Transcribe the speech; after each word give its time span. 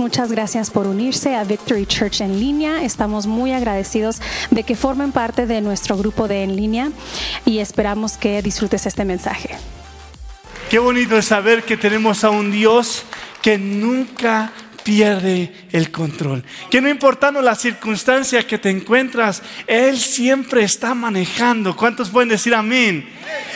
muchas 0.00 0.32
gracias 0.32 0.70
por 0.70 0.86
unirse 0.86 1.36
a 1.36 1.44
Victory 1.44 1.84
Church 1.84 2.22
en 2.22 2.40
línea. 2.40 2.82
Estamos 2.82 3.26
muy 3.26 3.52
agradecidos 3.52 4.20
de 4.50 4.64
que 4.64 4.74
formen 4.74 5.12
parte 5.12 5.46
de 5.46 5.60
nuestro 5.60 5.96
grupo 5.96 6.26
de 6.26 6.42
en 6.42 6.56
línea 6.56 6.90
y 7.44 7.58
esperamos 7.58 8.16
que 8.16 8.40
disfrutes 8.40 8.86
este 8.86 9.04
mensaje. 9.04 9.50
Qué 10.70 10.78
bonito 10.78 11.18
es 11.18 11.26
saber 11.26 11.64
que 11.64 11.76
tenemos 11.76 12.24
a 12.24 12.30
un 12.30 12.50
Dios 12.50 13.02
que 13.42 13.58
nunca 13.58 14.52
pierde 14.82 15.52
el 15.70 15.90
control. 15.90 16.44
Que 16.70 16.80
no 16.80 16.88
importando 16.88 17.42
la 17.42 17.54
circunstancia 17.54 18.46
que 18.46 18.56
te 18.56 18.70
encuentras, 18.70 19.42
Él 19.66 19.98
siempre 19.98 20.62
está 20.62 20.94
manejando. 20.94 21.76
¿Cuántos 21.76 22.08
pueden 22.08 22.30
decir 22.30 22.54
amén? 22.54 23.06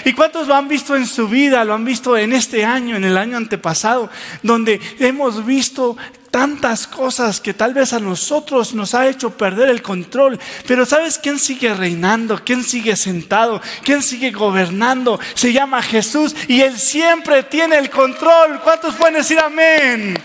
¿Y 0.04 0.12
cuántos 0.12 0.46
lo 0.46 0.54
han 0.54 0.68
visto 0.68 0.94
en 0.94 1.06
su 1.06 1.26
vida? 1.26 1.64
Lo 1.64 1.72
han 1.72 1.86
visto 1.86 2.18
en 2.18 2.34
este 2.34 2.66
año, 2.66 2.96
en 2.96 3.04
el 3.04 3.16
año 3.16 3.38
antepasado, 3.38 4.10
donde 4.42 4.78
hemos 4.98 5.46
visto 5.46 5.96
tantas 6.34 6.88
cosas 6.88 7.40
que 7.40 7.54
tal 7.54 7.74
vez 7.74 7.92
a 7.92 8.00
nosotros 8.00 8.74
nos 8.74 8.92
ha 8.92 9.06
hecho 9.06 9.30
perder 9.30 9.68
el 9.68 9.82
control. 9.82 10.36
Pero 10.66 10.84
¿sabes 10.84 11.16
quién 11.16 11.38
sigue 11.38 11.72
reinando? 11.72 12.42
¿Quién 12.44 12.64
sigue 12.64 12.96
sentado? 12.96 13.62
¿Quién 13.84 14.02
sigue 14.02 14.32
gobernando? 14.32 15.20
Se 15.34 15.52
llama 15.52 15.80
Jesús 15.80 16.34
y 16.48 16.60
Él 16.62 16.76
siempre 16.76 17.44
tiene 17.44 17.78
el 17.78 17.88
control. 17.88 18.60
¿Cuántos 18.64 18.96
pueden 18.96 19.14
decir 19.14 19.38
amén? 19.38 20.20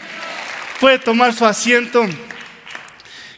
Puede 0.79 0.97
tomar 0.97 1.31
su 1.31 1.45
asiento. 1.45 2.03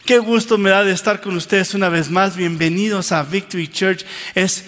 Qué 0.05 0.19
gusto 0.19 0.57
me 0.57 0.69
da 0.69 0.85
de 0.85 0.93
estar 0.93 1.19
con 1.19 1.35
ustedes 1.35 1.73
una 1.73 1.89
vez 1.89 2.09
más. 2.09 2.37
Bienvenidos 2.37 3.11
a 3.11 3.23
Victory 3.23 3.67
Church. 3.67 4.05
Es 4.33 4.63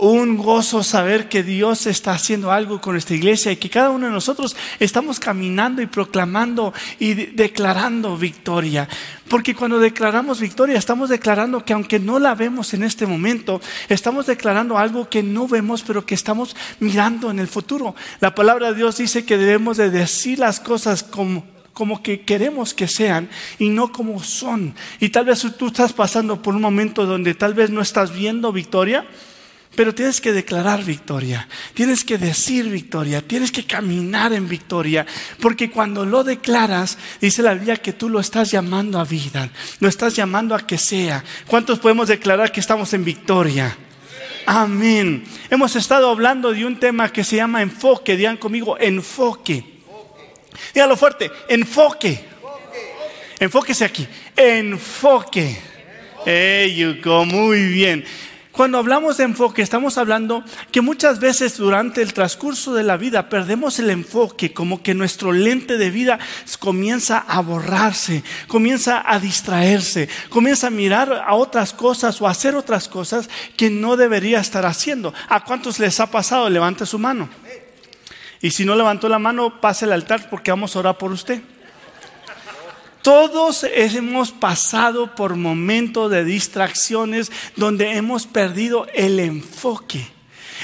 un 0.00 0.36
gozo 0.36 0.84
saber 0.84 1.28
que 1.28 1.42
Dios 1.42 1.86
está 1.86 2.12
haciendo 2.12 2.52
algo 2.52 2.80
con 2.80 2.96
esta 2.96 3.14
iglesia 3.14 3.50
y 3.50 3.56
que 3.56 3.68
cada 3.68 3.90
uno 3.90 4.06
de 4.06 4.12
nosotros 4.12 4.56
estamos 4.78 5.18
caminando 5.18 5.82
y 5.82 5.86
proclamando 5.86 6.72
y 7.00 7.14
declarando 7.14 8.16
victoria. 8.16 8.88
Porque 9.28 9.54
cuando 9.54 9.78
declaramos 9.78 10.40
victoria, 10.40 10.78
estamos 10.78 11.08
declarando 11.08 11.64
que 11.64 11.72
aunque 11.72 11.98
no 11.98 12.18
la 12.18 12.34
vemos 12.34 12.74
en 12.74 12.84
este 12.84 13.06
momento, 13.06 13.60
estamos 13.88 14.26
declarando 14.26 14.78
algo 14.78 15.08
que 15.08 15.22
no 15.22 15.48
vemos, 15.48 15.82
pero 15.82 16.06
que 16.06 16.14
estamos 16.14 16.54
mirando 16.78 17.30
en 17.30 17.40
el 17.40 17.48
futuro. 17.48 17.94
La 18.20 18.34
palabra 18.34 18.70
de 18.70 18.76
Dios 18.76 18.98
dice 18.98 19.24
que 19.24 19.36
debemos 19.36 19.76
de 19.76 19.90
decir 19.90 20.38
las 20.38 20.60
cosas 20.60 21.02
como 21.02 21.44
como 21.78 22.02
que 22.02 22.22
queremos 22.22 22.74
que 22.74 22.88
sean 22.88 23.28
y 23.56 23.68
no 23.68 23.92
como 23.92 24.20
son. 24.20 24.74
Y 24.98 25.10
tal 25.10 25.26
vez 25.26 25.46
tú 25.56 25.68
estás 25.68 25.92
pasando 25.92 26.42
por 26.42 26.56
un 26.56 26.60
momento 26.60 27.06
donde 27.06 27.34
tal 27.34 27.54
vez 27.54 27.70
no 27.70 27.80
estás 27.80 28.12
viendo 28.12 28.50
victoria, 28.50 29.06
pero 29.78 29.94
tienes 29.94 30.20
que 30.20 30.32
declarar 30.32 30.82
victoria, 30.82 31.46
tienes 31.72 32.02
que 32.02 32.18
decir 32.18 32.68
victoria, 32.68 33.22
tienes 33.22 33.52
que 33.52 33.64
caminar 33.64 34.32
en 34.32 34.48
victoria, 34.48 35.06
porque 35.38 35.70
cuando 35.70 36.04
lo 36.04 36.24
declaras, 36.24 36.98
dice 37.20 37.44
la 37.44 37.54
Biblia 37.54 37.76
que 37.76 37.92
tú 37.92 38.08
lo 38.08 38.18
estás 38.18 38.50
llamando 38.50 38.98
a 38.98 39.04
vida, 39.04 39.50
lo 39.78 39.88
estás 39.88 40.16
llamando 40.16 40.56
a 40.56 40.66
que 40.66 40.78
sea. 40.78 41.22
¿Cuántos 41.46 41.78
podemos 41.78 42.08
declarar 42.08 42.50
que 42.50 42.58
estamos 42.58 42.92
en 42.92 43.04
victoria? 43.04 43.78
Amén. 44.46 45.22
Hemos 45.48 45.76
estado 45.76 46.10
hablando 46.10 46.52
de 46.52 46.66
un 46.66 46.80
tema 46.80 47.12
que 47.12 47.22
se 47.22 47.36
llama 47.36 47.62
enfoque, 47.62 48.16
digan 48.16 48.36
conmigo, 48.36 48.76
enfoque. 48.80 49.62
Dígalo 50.74 50.96
fuerte, 50.96 51.30
enfoque. 51.48 52.24
Enfóquese 53.38 53.84
aquí, 53.84 54.08
enfoque. 54.34 55.56
Hey, 56.26 56.74
Yuko, 56.74 57.24
muy 57.26 57.68
bien. 57.68 58.04
Cuando 58.58 58.78
hablamos 58.78 59.18
de 59.18 59.22
enfoque, 59.22 59.62
estamos 59.62 59.98
hablando 59.98 60.42
que 60.72 60.80
muchas 60.80 61.20
veces 61.20 61.58
durante 61.58 62.02
el 62.02 62.12
transcurso 62.12 62.74
de 62.74 62.82
la 62.82 62.96
vida 62.96 63.28
perdemos 63.28 63.78
el 63.78 63.88
enfoque, 63.88 64.52
como 64.52 64.82
que 64.82 64.94
nuestro 64.94 65.30
lente 65.30 65.78
de 65.78 65.92
vida 65.92 66.18
comienza 66.58 67.18
a 67.18 67.40
borrarse, 67.40 68.24
comienza 68.48 69.00
a 69.06 69.20
distraerse, 69.20 70.08
comienza 70.28 70.66
a 70.66 70.70
mirar 70.70 71.22
a 71.24 71.36
otras 71.36 71.72
cosas 71.72 72.20
o 72.20 72.26
a 72.26 72.32
hacer 72.32 72.56
otras 72.56 72.88
cosas 72.88 73.30
que 73.56 73.70
no 73.70 73.96
debería 73.96 74.40
estar 74.40 74.66
haciendo. 74.66 75.14
¿A 75.28 75.44
cuántos 75.44 75.78
les 75.78 76.00
ha 76.00 76.10
pasado? 76.10 76.50
Levante 76.50 76.84
su 76.84 76.98
mano. 76.98 77.28
Y 78.40 78.50
si 78.50 78.64
no 78.64 78.74
levantó 78.74 79.08
la 79.08 79.20
mano, 79.20 79.60
pase 79.60 79.84
al 79.84 79.92
altar 79.92 80.28
porque 80.28 80.50
vamos 80.50 80.74
a 80.74 80.80
orar 80.80 80.98
por 80.98 81.12
usted. 81.12 81.40
Todos 83.08 83.64
hemos 83.64 84.32
pasado 84.32 85.14
por 85.14 85.34
momentos 85.34 86.10
de 86.10 86.24
distracciones 86.24 87.32
donde 87.56 87.96
hemos 87.96 88.26
perdido 88.26 88.86
el 88.92 89.18
enfoque 89.18 90.06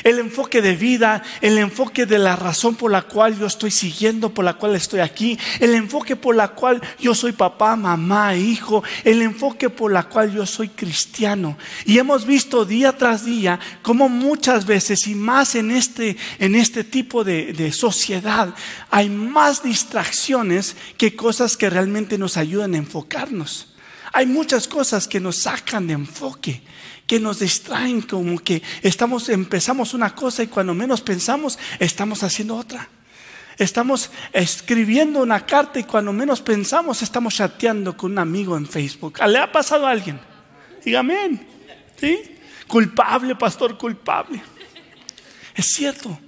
el 0.02 0.18
enfoque 0.18 0.60
de 0.60 0.76
vida, 0.76 1.22
el 1.40 1.58
enfoque 1.58 2.06
de 2.06 2.18
la 2.18 2.36
razón 2.36 2.74
por 2.74 2.90
la 2.90 3.02
cual 3.02 3.38
yo 3.38 3.46
estoy 3.46 3.70
siguiendo, 3.70 4.34
por 4.34 4.44
la 4.44 4.54
cual 4.54 4.74
estoy 4.76 5.00
aquí, 5.00 5.38
el 5.60 5.74
enfoque 5.74 6.16
por 6.16 6.36
la 6.36 6.48
cual 6.48 6.80
yo 6.98 7.14
soy 7.14 7.32
papá, 7.32 7.76
mamá, 7.76 8.34
hijo, 8.36 8.82
el 9.04 9.22
enfoque 9.22 9.70
por 9.70 9.92
la 9.92 10.04
cual 10.04 10.32
yo 10.32 10.46
soy 10.46 10.68
cristiano. 10.68 11.56
Y 11.84 11.98
hemos 11.98 12.26
visto 12.26 12.64
día 12.64 12.96
tras 12.96 13.24
día 13.24 13.60
cómo 13.82 14.08
muchas 14.08 14.66
veces 14.66 15.06
y 15.06 15.14
más 15.14 15.54
en 15.54 15.70
este, 15.70 16.16
en 16.38 16.54
este 16.54 16.84
tipo 16.84 17.24
de, 17.24 17.52
de 17.52 17.72
sociedad 17.72 18.54
hay 18.90 19.08
más 19.08 19.62
distracciones 19.62 20.76
que 20.96 21.16
cosas 21.16 21.56
que 21.56 21.70
realmente 21.70 22.18
nos 22.18 22.36
ayudan 22.36 22.74
a 22.74 22.78
enfocarnos. 22.78 23.73
Hay 24.14 24.26
muchas 24.26 24.68
cosas 24.68 25.08
que 25.08 25.20
nos 25.20 25.38
sacan 25.38 25.86
de 25.86 25.94
enfoque 25.94 26.62
que 27.06 27.20
nos 27.20 27.40
distraen, 27.40 28.02
como 28.02 28.38
que 28.38 28.62
estamos, 28.82 29.28
empezamos 29.28 29.92
una 29.94 30.14
cosa 30.14 30.42
y 30.42 30.46
cuando 30.46 30.74
menos 30.74 31.00
pensamos, 31.00 31.58
estamos 31.78 32.22
haciendo 32.22 32.56
otra. 32.56 32.88
Estamos 33.58 34.10
escribiendo 34.32 35.20
una 35.20 35.44
carta 35.46 35.78
y 35.78 35.84
cuando 35.84 36.12
menos 36.12 36.40
pensamos, 36.40 37.02
estamos 37.02 37.34
chateando 37.34 37.96
con 37.96 38.12
un 38.12 38.18
amigo 38.18 38.56
en 38.56 38.66
Facebook. 38.66 39.20
¿Le 39.26 39.38
ha 39.38 39.52
pasado 39.52 39.86
a 39.86 39.90
alguien? 39.90 40.18
Dígame, 40.84 41.46
¿sí? 41.96 42.18
Culpable, 42.66 43.36
pastor, 43.36 43.78
culpable. 43.78 44.42
Es 45.54 45.66
cierto. 45.66 46.18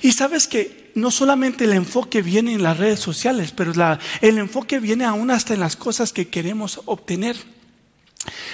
Y 0.00 0.12
sabes 0.12 0.48
que 0.48 0.83
no 0.94 1.10
solamente 1.10 1.64
el 1.64 1.72
enfoque 1.72 2.22
viene 2.22 2.54
en 2.54 2.62
las 2.62 2.78
redes 2.78 3.00
sociales, 3.00 3.52
pero 3.52 3.72
el 4.20 4.38
enfoque 4.38 4.78
viene 4.78 5.04
aún 5.04 5.30
hasta 5.30 5.54
en 5.54 5.60
las 5.60 5.76
cosas 5.76 6.12
que 6.12 6.28
queremos 6.28 6.80
obtener. 6.84 7.36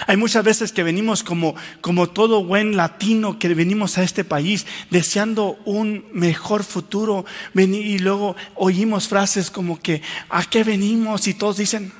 Hay 0.06 0.16
muchas 0.16 0.44
veces 0.44 0.72
que 0.72 0.82
venimos 0.82 1.22
como, 1.22 1.54
como 1.80 2.08
todo 2.10 2.44
buen 2.44 2.76
latino 2.76 3.38
que 3.38 3.54
venimos 3.54 3.98
a 3.98 4.02
este 4.02 4.24
país 4.24 4.66
deseando 4.90 5.58
un 5.64 6.06
mejor 6.12 6.64
futuro 6.64 7.24
y 7.54 7.98
luego 7.98 8.34
oímos 8.56 9.06
frases 9.06 9.50
como 9.50 9.78
que 9.78 10.02
¿a 10.28 10.44
qué 10.44 10.64
venimos? 10.64 11.28
Y 11.28 11.34
todos 11.34 11.58
dicen, 11.58 11.92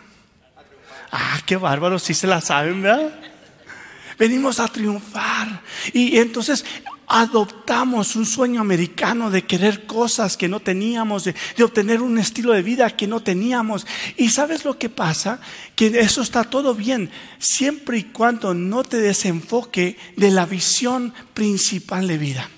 ah, 1.12 1.41
qué 1.47 1.57
bárbaro, 1.57 1.99
si 1.99 2.15
se 2.15 2.27
la 2.27 2.41
saben, 2.41 2.83
¿verdad? 2.83 3.12
Venimos 4.19 4.59
a 4.61 4.69
triunfar. 4.69 5.62
Y 5.93 6.19
entonces 6.19 6.65
adoptamos 7.10 8.15
un 8.15 8.25
sueño 8.25 8.60
americano 8.60 9.32
de 9.32 9.43
querer 9.43 9.84
cosas 9.84 10.37
que 10.37 10.48
no 10.48 10.60
teníamos, 10.60 11.25
de, 11.25 11.34
obtener 11.65 12.03
un 12.03 12.19
estilo 12.19 12.53
de 12.53 12.62
vida 12.62 12.97
que 12.97 13.09
no 13.09 13.21
teníamos. 13.21 13.84
Y 14.16 14.28
sabes 14.28 14.65
lo 14.65 14.78
que 14.78 14.88
pasa? 14.88 15.41
Que 15.75 15.88
eso 15.88 16.22
está 16.22 16.44
todo 16.44 16.72
bien, 16.72 17.10
siempre 17.41 17.98
y 17.98 18.04
cuando 18.04 18.54
no 18.54 18.84
te 18.84 18.98
desenfoque 18.98 19.98
de 20.16 20.31
la 20.31 20.47
visión 20.47 21.12
principal 21.34 22.06
de 22.06 22.16
vida. 22.16 22.48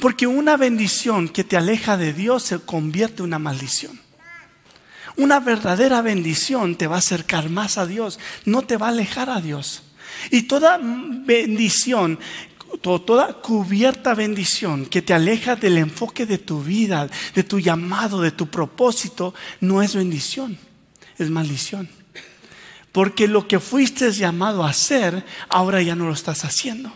Porque 0.00 0.26
una 0.26 0.56
bendición 0.56 1.28
que 1.28 1.44
te 1.44 1.56
aleja 1.56 1.96
de 1.96 2.12
Dios 2.12 2.42
se 2.42 2.58
convierte 2.58 3.22
en 3.22 3.26
una 3.26 3.38
maldición. 3.38 4.00
Una 5.16 5.38
verdadera 5.38 6.02
bendición 6.02 6.74
te 6.74 6.88
va 6.88 6.96
a 6.96 6.98
acercar 6.98 7.48
más 7.50 7.78
a 7.78 7.86
Dios, 7.86 8.18
no 8.46 8.62
te 8.62 8.76
va 8.76 8.86
a 8.86 8.90
alejar 8.90 9.30
a 9.30 9.40
Dios. 9.40 9.84
Y 10.30 10.42
toda 10.42 10.80
bendición 10.82 12.18
toda 12.78 13.34
cubierta 13.40 14.14
bendición 14.14 14.86
que 14.86 15.02
te 15.02 15.14
aleja 15.14 15.56
del 15.56 15.78
enfoque 15.78 16.26
de 16.26 16.38
tu 16.38 16.62
vida, 16.62 17.08
de 17.34 17.42
tu 17.44 17.58
llamado, 17.58 18.20
de 18.20 18.30
tu 18.30 18.48
propósito, 18.48 19.34
no 19.60 19.82
es 19.82 19.94
bendición, 19.94 20.58
es 21.18 21.30
maldición. 21.30 21.88
Porque 22.92 23.26
lo 23.26 23.48
que 23.48 23.58
fuiste 23.58 24.12
llamado 24.12 24.64
a 24.64 24.70
hacer, 24.70 25.24
ahora 25.48 25.82
ya 25.82 25.96
no 25.96 26.06
lo 26.06 26.12
estás 26.12 26.44
haciendo. 26.44 26.92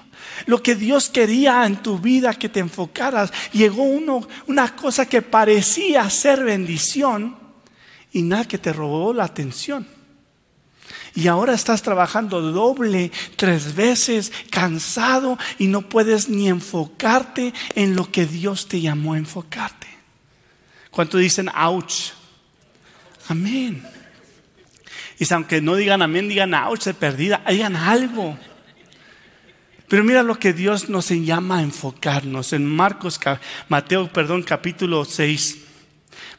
Lo 0.46 0.62
que 0.62 0.74
Dios 0.74 1.08
quería 1.08 1.66
en 1.66 1.82
tu 1.82 1.98
vida 1.98 2.34
que 2.34 2.48
te 2.48 2.60
enfocaras, 2.60 3.32
llegó 3.52 3.82
uno, 3.82 4.26
una 4.46 4.76
cosa 4.76 5.06
que 5.06 5.22
parecía 5.22 6.08
ser 6.10 6.44
bendición 6.44 7.36
y 8.12 8.22
nada 8.22 8.44
que 8.46 8.58
te 8.58 8.72
robó 8.72 9.12
la 9.12 9.24
atención. 9.24 9.97
Y 11.14 11.28
ahora 11.28 11.54
estás 11.54 11.82
trabajando 11.82 12.40
doble, 12.40 13.10
tres 13.36 13.74
veces, 13.74 14.32
cansado 14.50 15.38
y 15.58 15.66
no 15.66 15.82
puedes 15.82 16.28
ni 16.28 16.48
enfocarte 16.48 17.52
en 17.74 17.96
lo 17.96 18.10
que 18.10 18.26
Dios 18.26 18.68
te 18.68 18.80
llamó 18.80 19.14
a 19.14 19.18
enfocarte. 19.18 19.88
¿Cuánto 20.90 21.18
dicen 21.18 21.48
ouch? 21.50 22.12
Amén. 23.28 23.82
Y 25.18 25.32
aunque 25.32 25.60
no 25.60 25.74
digan 25.74 26.02
amén, 26.02 26.28
digan 26.28 26.54
ouch 26.54 26.84
de 26.84 26.94
perdida, 26.94 27.42
digan 27.48 27.76
algo. 27.76 28.38
Pero 29.88 30.04
mira 30.04 30.22
lo 30.22 30.38
que 30.38 30.52
Dios 30.52 30.88
nos 30.88 31.08
llama 31.08 31.58
a 31.58 31.62
enfocarnos 31.62 32.52
en 32.52 32.66
Marcos, 32.66 33.18
Mateo, 33.68 34.12
perdón, 34.12 34.42
capítulo 34.42 35.04
6. 35.04 35.58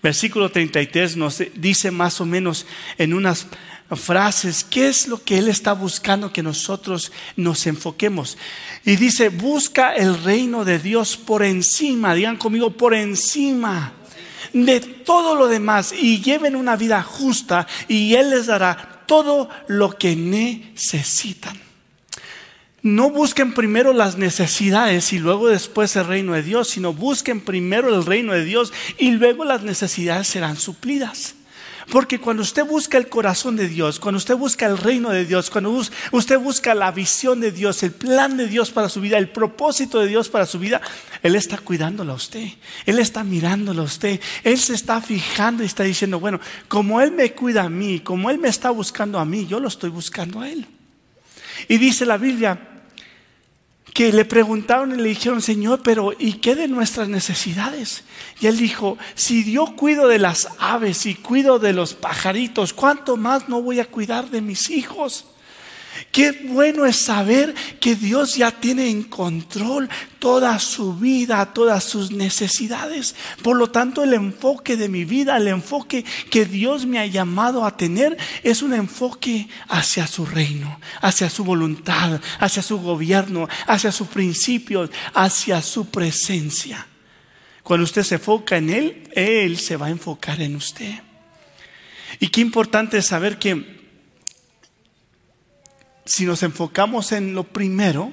Versículo 0.02 0.50
33 0.50 1.18
nos 1.18 1.44
dice 1.56 1.92
más 1.92 2.22
o 2.22 2.26
menos 2.26 2.66
en 2.98 3.14
unas 3.14 3.48
frases 3.96 4.64
qué 4.64 4.88
es 4.88 5.08
lo 5.08 5.24
que 5.24 5.38
Él 5.38 5.48
está 5.48 5.74
buscando 5.74 6.32
que 6.32 6.44
nosotros 6.44 7.12
nos 7.36 7.66
enfoquemos. 7.68 8.38
Y 8.86 8.96
dice, 8.96 9.30
busca 9.30 9.96
el 9.96 10.24
reino 10.24 10.66
de 10.66 10.80
Dios 10.80 11.18
por 11.18 11.44
encima, 11.44 12.14
digan 12.14 12.38
conmigo, 12.38 12.72
por 12.72 12.94
encima 12.94 13.94
de 14.54 14.80
todo 14.80 15.36
lo 15.36 15.48
demás 15.48 15.94
y 15.94 16.22
lleven 16.22 16.56
una 16.56 16.76
vida 16.76 17.04
justa 17.04 17.68
y 17.88 18.16
Él 18.16 18.32
les 18.32 18.48
dará 18.48 19.04
todo 19.06 19.50
lo 19.68 19.98
que 19.98 20.16
necesitan. 20.16 21.60
No 22.82 23.10
busquen 23.10 23.54
primero 23.54 23.92
las 23.92 24.18
necesidades 24.18 25.12
y 25.12 25.20
luego 25.20 25.50
después 25.50 25.96
el 25.98 26.08
reino 26.08 26.34
de 26.34 26.44
Dios, 26.44 26.70
sino 26.70 26.94
busquen 26.94 27.42
primero 27.42 27.94
el 27.94 28.06
reino 28.06 28.34
de 28.34 28.46
Dios 28.46 28.72
y 28.98 29.12
luego 29.12 29.44
las 29.44 29.64
necesidades 29.64 30.28
serán 30.28 30.56
suplidas. 30.56 31.36
Porque 31.92 32.20
cuando 32.20 32.44
usted 32.44 32.66
busca 32.66 32.98
el 32.98 33.10
corazón 33.10 33.56
de 33.56 33.68
Dios, 33.68 34.00
cuando 34.00 34.18
usted 34.18 34.36
busca 34.36 34.66
el 34.68 34.78
reino 34.78 35.10
de 35.10 35.26
Dios, 35.26 35.50
cuando 35.50 35.82
usted 36.12 36.40
busca 36.40 36.76
la 36.76 36.92
visión 36.92 37.40
de 37.40 37.52
Dios, 37.52 37.82
el 37.84 37.92
plan 37.92 38.38
de 38.38 38.48
Dios 38.48 38.72
para 38.72 38.90
su 38.90 39.02
vida, 39.02 39.18
el 39.18 39.30
propósito 39.30 40.00
de 40.00 40.08
Dios 40.08 40.30
para 40.30 40.46
su 40.46 40.60
vida, 40.60 40.82
Él 41.24 41.36
está 41.36 41.58
cuidándola 41.58 42.14
a 42.14 42.16
usted. 42.16 42.48
Él 42.86 43.00
está 43.00 43.24
mirándola 43.24 43.82
a 43.82 43.86
usted. 43.86 44.20
Él 44.44 44.60
se 44.60 44.74
está 44.74 45.02
fijando 45.02 45.64
y 45.64 45.66
está 45.66 45.84
diciendo, 45.84 46.20
bueno, 46.20 46.40
como 46.68 47.02
Él 47.02 47.12
me 47.12 47.34
cuida 47.34 47.64
a 47.64 47.70
mí, 47.70 48.00
como 48.02 48.30
Él 48.30 48.38
me 48.38 48.50
está 48.50 48.70
buscando 48.70 49.18
a 49.18 49.26
mí, 49.26 49.48
yo 49.48 49.60
lo 49.60 49.68
estoy 49.68 49.90
buscando 49.90 50.42
a 50.42 50.50
Él. 50.50 50.68
Y 51.68 51.78
dice 51.78 52.06
la 52.06 52.18
Biblia 52.18 52.79
que 53.94 54.12
le 54.14 54.26
preguntaron 54.26 54.94
y 54.94 55.02
le 55.02 55.10
dijeron, 55.10 55.42
Señor, 55.42 55.82
pero 55.84 56.14
¿y 56.18 56.34
qué 56.34 56.56
de 56.56 56.68
nuestras 56.68 57.10
necesidades? 57.10 58.04
Y 58.40 58.48
él 58.48 58.58
dijo, 58.58 58.98
si 59.16 59.52
yo 59.52 59.76
cuido 59.76 60.08
de 60.08 60.20
las 60.20 60.50
aves 60.60 61.06
y 61.06 61.16
cuido 61.16 61.60
de 61.60 61.74
los 61.74 61.94
pajaritos, 61.94 62.74
¿cuánto 62.74 63.18
más 63.18 63.50
no 63.50 63.62
voy 63.62 63.80
a 63.80 63.86
cuidar 63.86 64.30
de 64.30 64.42
mis 64.42 64.70
hijos? 64.70 65.26
Qué 66.12 66.32
bueno 66.32 66.86
es 66.86 66.98
saber 66.98 67.54
que 67.80 67.96
Dios 67.96 68.36
ya 68.36 68.52
tiene 68.52 68.90
en 68.90 69.04
control 69.04 69.90
toda 70.20 70.60
su 70.60 70.96
vida, 70.96 71.54
todas 71.54 71.84
sus 71.84 72.12
necesidades. 72.12 73.16
Por 73.42 73.58
lo 73.58 73.70
tanto, 73.70 74.04
el 74.04 74.14
enfoque 74.14 74.78
de 74.78 74.90
mi 74.90 75.06
vida, 75.06 75.38
el 75.38 75.48
enfoque 75.48 76.06
que 76.30 76.46
Dios 76.46 76.86
me 76.86 77.00
ha 77.00 77.06
llamado 77.06 77.66
a 77.66 77.78
tener, 77.78 78.18
es 78.44 78.62
un 78.62 78.74
enfoque 78.74 79.48
hacia 79.68 80.08
su 80.08 80.26
reino, 80.26 80.80
hacia 81.02 81.30
su 81.30 81.44
voluntad, 81.44 82.22
hacia 82.40 82.64
su 82.64 82.80
gobierno, 82.80 83.48
hacia 83.68 83.92
sus 83.92 84.08
principios, 84.08 84.90
hacia 85.14 85.62
su 85.62 85.90
presencia. 85.90 86.88
Cuando 87.64 87.84
usted 87.84 88.04
se 88.04 88.16
enfoca 88.16 88.58
en 88.58 88.70
Él, 88.70 89.10
Él 89.14 89.60
se 89.60 89.78
va 89.78 89.88
a 89.88 89.92
enfocar 89.92 90.42
en 90.42 90.56
usted. 90.56 91.02
Y 92.20 92.30
qué 92.30 92.42
importante 92.42 92.98
es 92.98 93.06
saber 93.06 93.38
que 93.38 93.79
si 96.10 96.26
nos 96.26 96.42
enfocamos 96.42 97.12
en 97.12 97.36
lo 97.36 97.44
primero, 97.44 98.12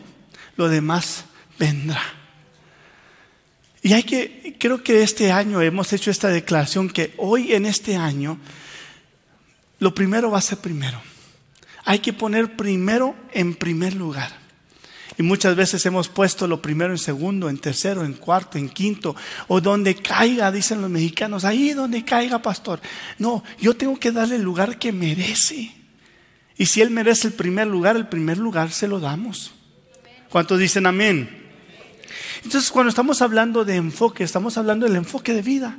lo 0.57 0.69
demás 0.69 1.25
vendrá. 1.59 2.03
Y 3.83 3.95
hay 3.95 4.03
que, 4.03 4.55
creo 4.61 4.83
que 4.83 5.03
este 5.03 5.33
año 5.33 5.63
hemos 5.63 5.95
hecho 5.95 6.11
esta 6.11 6.29
declaración 6.29 6.91
que 6.91 7.15
hoy 7.17 7.55
en 7.55 7.65
este 7.65 7.97
año, 7.97 8.39
lo 9.79 9.95
primero 9.95 10.31
va 10.31 10.39
a 10.39 10.43
ser 10.43 10.59
primero. 10.59 11.01
Hay 11.87 12.01
que 12.01 12.13
poner 12.13 12.55
primero 12.55 13.17
en 13.33 13.55
primer 13.55 13.95
lugar. 13.95 14.31
Y 15.17 15.23
muchas 15.23 15.57
veces 15.57 15.87
hemos 15.87 16.11
puesto 16.11 16.47
lo 16.47 16.61
primero 16.61 16.93
en 16.93 16.99
segundo, 16.99 17.49
en 17.49 17.57
tercero, 17.57 18.05
en 18.05 18.13
cuarto, 18.13 18.59
en 18.59 18.69
quinto, 18.69 19.17
o 19.49 19.63
donde 19.63 19.95
caiga, 19.95 20.53
dicen 20.53 20.83
los 20.83 20.91
mexicanos, 20.91 21.45
ahí 21.47 21.73
donde 21.73 22.05
caiga, 22.05 22.43
pastor. 22.43 22.79
No, 23.19 23.43
yo 23.59 23.75
tengo 23.75 23.99
que 23.99 24.13
darle 24.13 24.37
el 24.37 24.43
lugar 24.43 24.79
que 24.79 24.93
merece. 24.93 25.86
Y 26.59 26.67
si 26.67 26.81
Él 26.81 26.91
merece 26.91 27.29
el 27.29 27.35
primer 27.35 27.67
lugar, 27.67 27.97
el 27.97 28.09
primer 28.09 28.39
lugar 28.39 28.71
se 28.71 28.89
lo 28.89 29.01
damos. 29.01 29.53
¿Cuántos 30.31 30.59
dicen 30.59 30.87
amén? 30.87 31.45
Entonces, 32.45 32.71
cuando 32.71 32.91
estamos 32.91 33.23
hablando 33.23 33.65
de 33.65 33.77
enfoque, 33.77 34.25
estamos 34.25 34.57
hablando 34.57 34.87
del 34.87 34.97
enfoque 34.97 35.33
de 35.35 35.43
vida. 35.43 35.79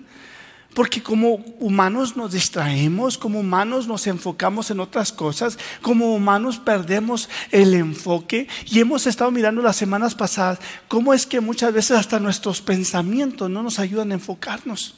Porque 0.73 1.01
como 1.01 1.35
humanos 1.59 2.15
nos 2.17 2.33
distraemos, 2.33 3.17
como 3.17 3.39
humanos 3.39 3.87
nos 3.87 4.05
enfocamos 4.05 4.69
en 4.69 4.79
otras 4.79 5.11
cosas, 5.11 5.57
como 5.81 6.13
humanos 6.13 6.59
perdemos 6.59 7.29
el 7.51 7.73
enfoque 7.73 8.47
y 8.65 8.79
hemos 8.79 9.07
estado 9.07 9.31
mirando 9.31 9.63
las 9.63 9.75
semanas 9.75 10.13
pasadas 10.13 10.59
cómo 10.87 11.15
es 11.15 11.25
que 11.25 11.39
muchas 11.39 11.73
veces 11.73 11.97
hasta 11.97 12.19
nuestros 12.19 12.61
pensamientos 12.61 13.49
no 13.49 13.63
nos 13.63 13.79
ayudan 13.79 14.11
a 14.11 14.15
enfocarnos. 14.15 14.93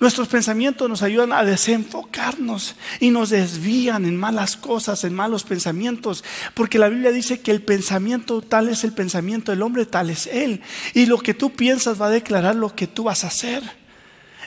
Nuestros 0.00 0.28
pensamientos 0.28 0.88
nos 0.88 1.02
ayudan 1.02 1.32
a 1.32 1.44
desenfocarnos 1.44 2.76
y 3.00 3.10
nos 3.10 3.30
desvían 3.30 4.04
en 4.04 4.16
malas 4.16 4.56
cosas, 4.56 5.04
en 5.04 5.14
malos 5.14 5.44
pensamientos, 5.44 6.24
porque 6.54 6.78
la 6.78 6.88
Biblia 6.88 7.12
dice 7.12 7.40
que 7.40 7.50
el 7.50 7.62
pensamiento 7.62 8.42
tal 8.42 8.68
es 8.68 8.84
el 8.84 8.92
pensamiento 8.92 9.52
del 9.52 9.62
hombre, 9.62 9.86
tal 9.86 10.10
es 10.10 10.26
él. 10.26 10.60
Y 10.94 11.06
lo 11.06 11.18
que 11.18 11.34
tú 11.34 11.52
piensas 11.52 12.00
va 12.00 12.06
a 12.06 12.10
declarar 12.10 12.56
lo 12.56 12.74
que 12.74 12.86
tú 12.86 13.04
vas 13.04 13.24
a 13.24 13.28
hacer. 13.28 13.85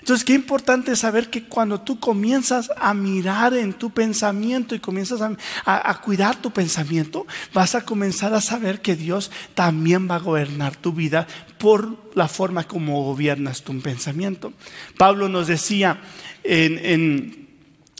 Entonces, 0.10 0.26
qué 0.26 0.34
importante 0.34 0.96
saber 0.96 1.30
que 1.30 1.44
cuando 1.44 1.82
tú 1.82 2.00
comienzas 2.00 2.72
a 2.78 2.96
mirar 2.96 3.54
en 3.54 3.74
tu 3.74 3.92
pensamiento 3.92 4.74
y 4.74 4.80
comienzas 4.80 5.22
a, 5.22 6.02
cuidar 6.02 6.42
tu 6.42 6.50
pensamiento, 6.50 7.28
vas 7.54 7.76
a 7.76 7.86
comenzar 7.86 8.34
a 8.34 8.42
saber 8.42 8.82
que 8.82 8.96
Dios 8.96 9.30
también 9.54 10.10
va 10.10 10.16
a 10.16 10.20
gobernar 10.20 10.76
tu 10.76 10.94
vida 10.94 11.28
por 11.60 11.96
la 12.16 12.28
forma 12.28 12.64
como 12.64 13.04
gobiernas 13.04 13.62
tu 13.62 13.80
pensamiento. 13.82 14.52
Pablo 14.98 15.30
nos 15.30 15.46
decía 15.46 16.02
en, 16.44 16.80
en 16.84 17.48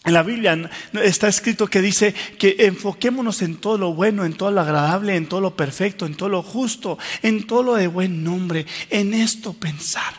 la 0.06 0.24
Biblia 0.24 0.68
está 1.04 1.28
escrito 1.28 1.68
que 1.68 1.80
dice 1.80 2.16
que 2.40 2.56
enfoquémonos 2.58 3.44
en 3.44 3.58
todo 3.58 3.78
lo 3.78 3.94
bueno, 3.94 4.26
en 4.26 4.34
todo 4.34 4.50
lo 4.50 4.62
agradable, 4.62 5.16
en 5.16 5.28
todo 5.28 5.42
lo 5.42 5.56
perfecto, 5.56 6.08
en 6.08 6.16
todo 6.16 6.30
lo 6.30 6.42
justo, 6.42 6.98
en 7.22 7.46
todo 7.46 7.62
lo 7.62 7.76
de 7.76 7.86
buen 7.86 8.24
nombre, 8.24 8.66
en 8.90 9.14
esto 9.14 9.54
pensar. 9.54 10.19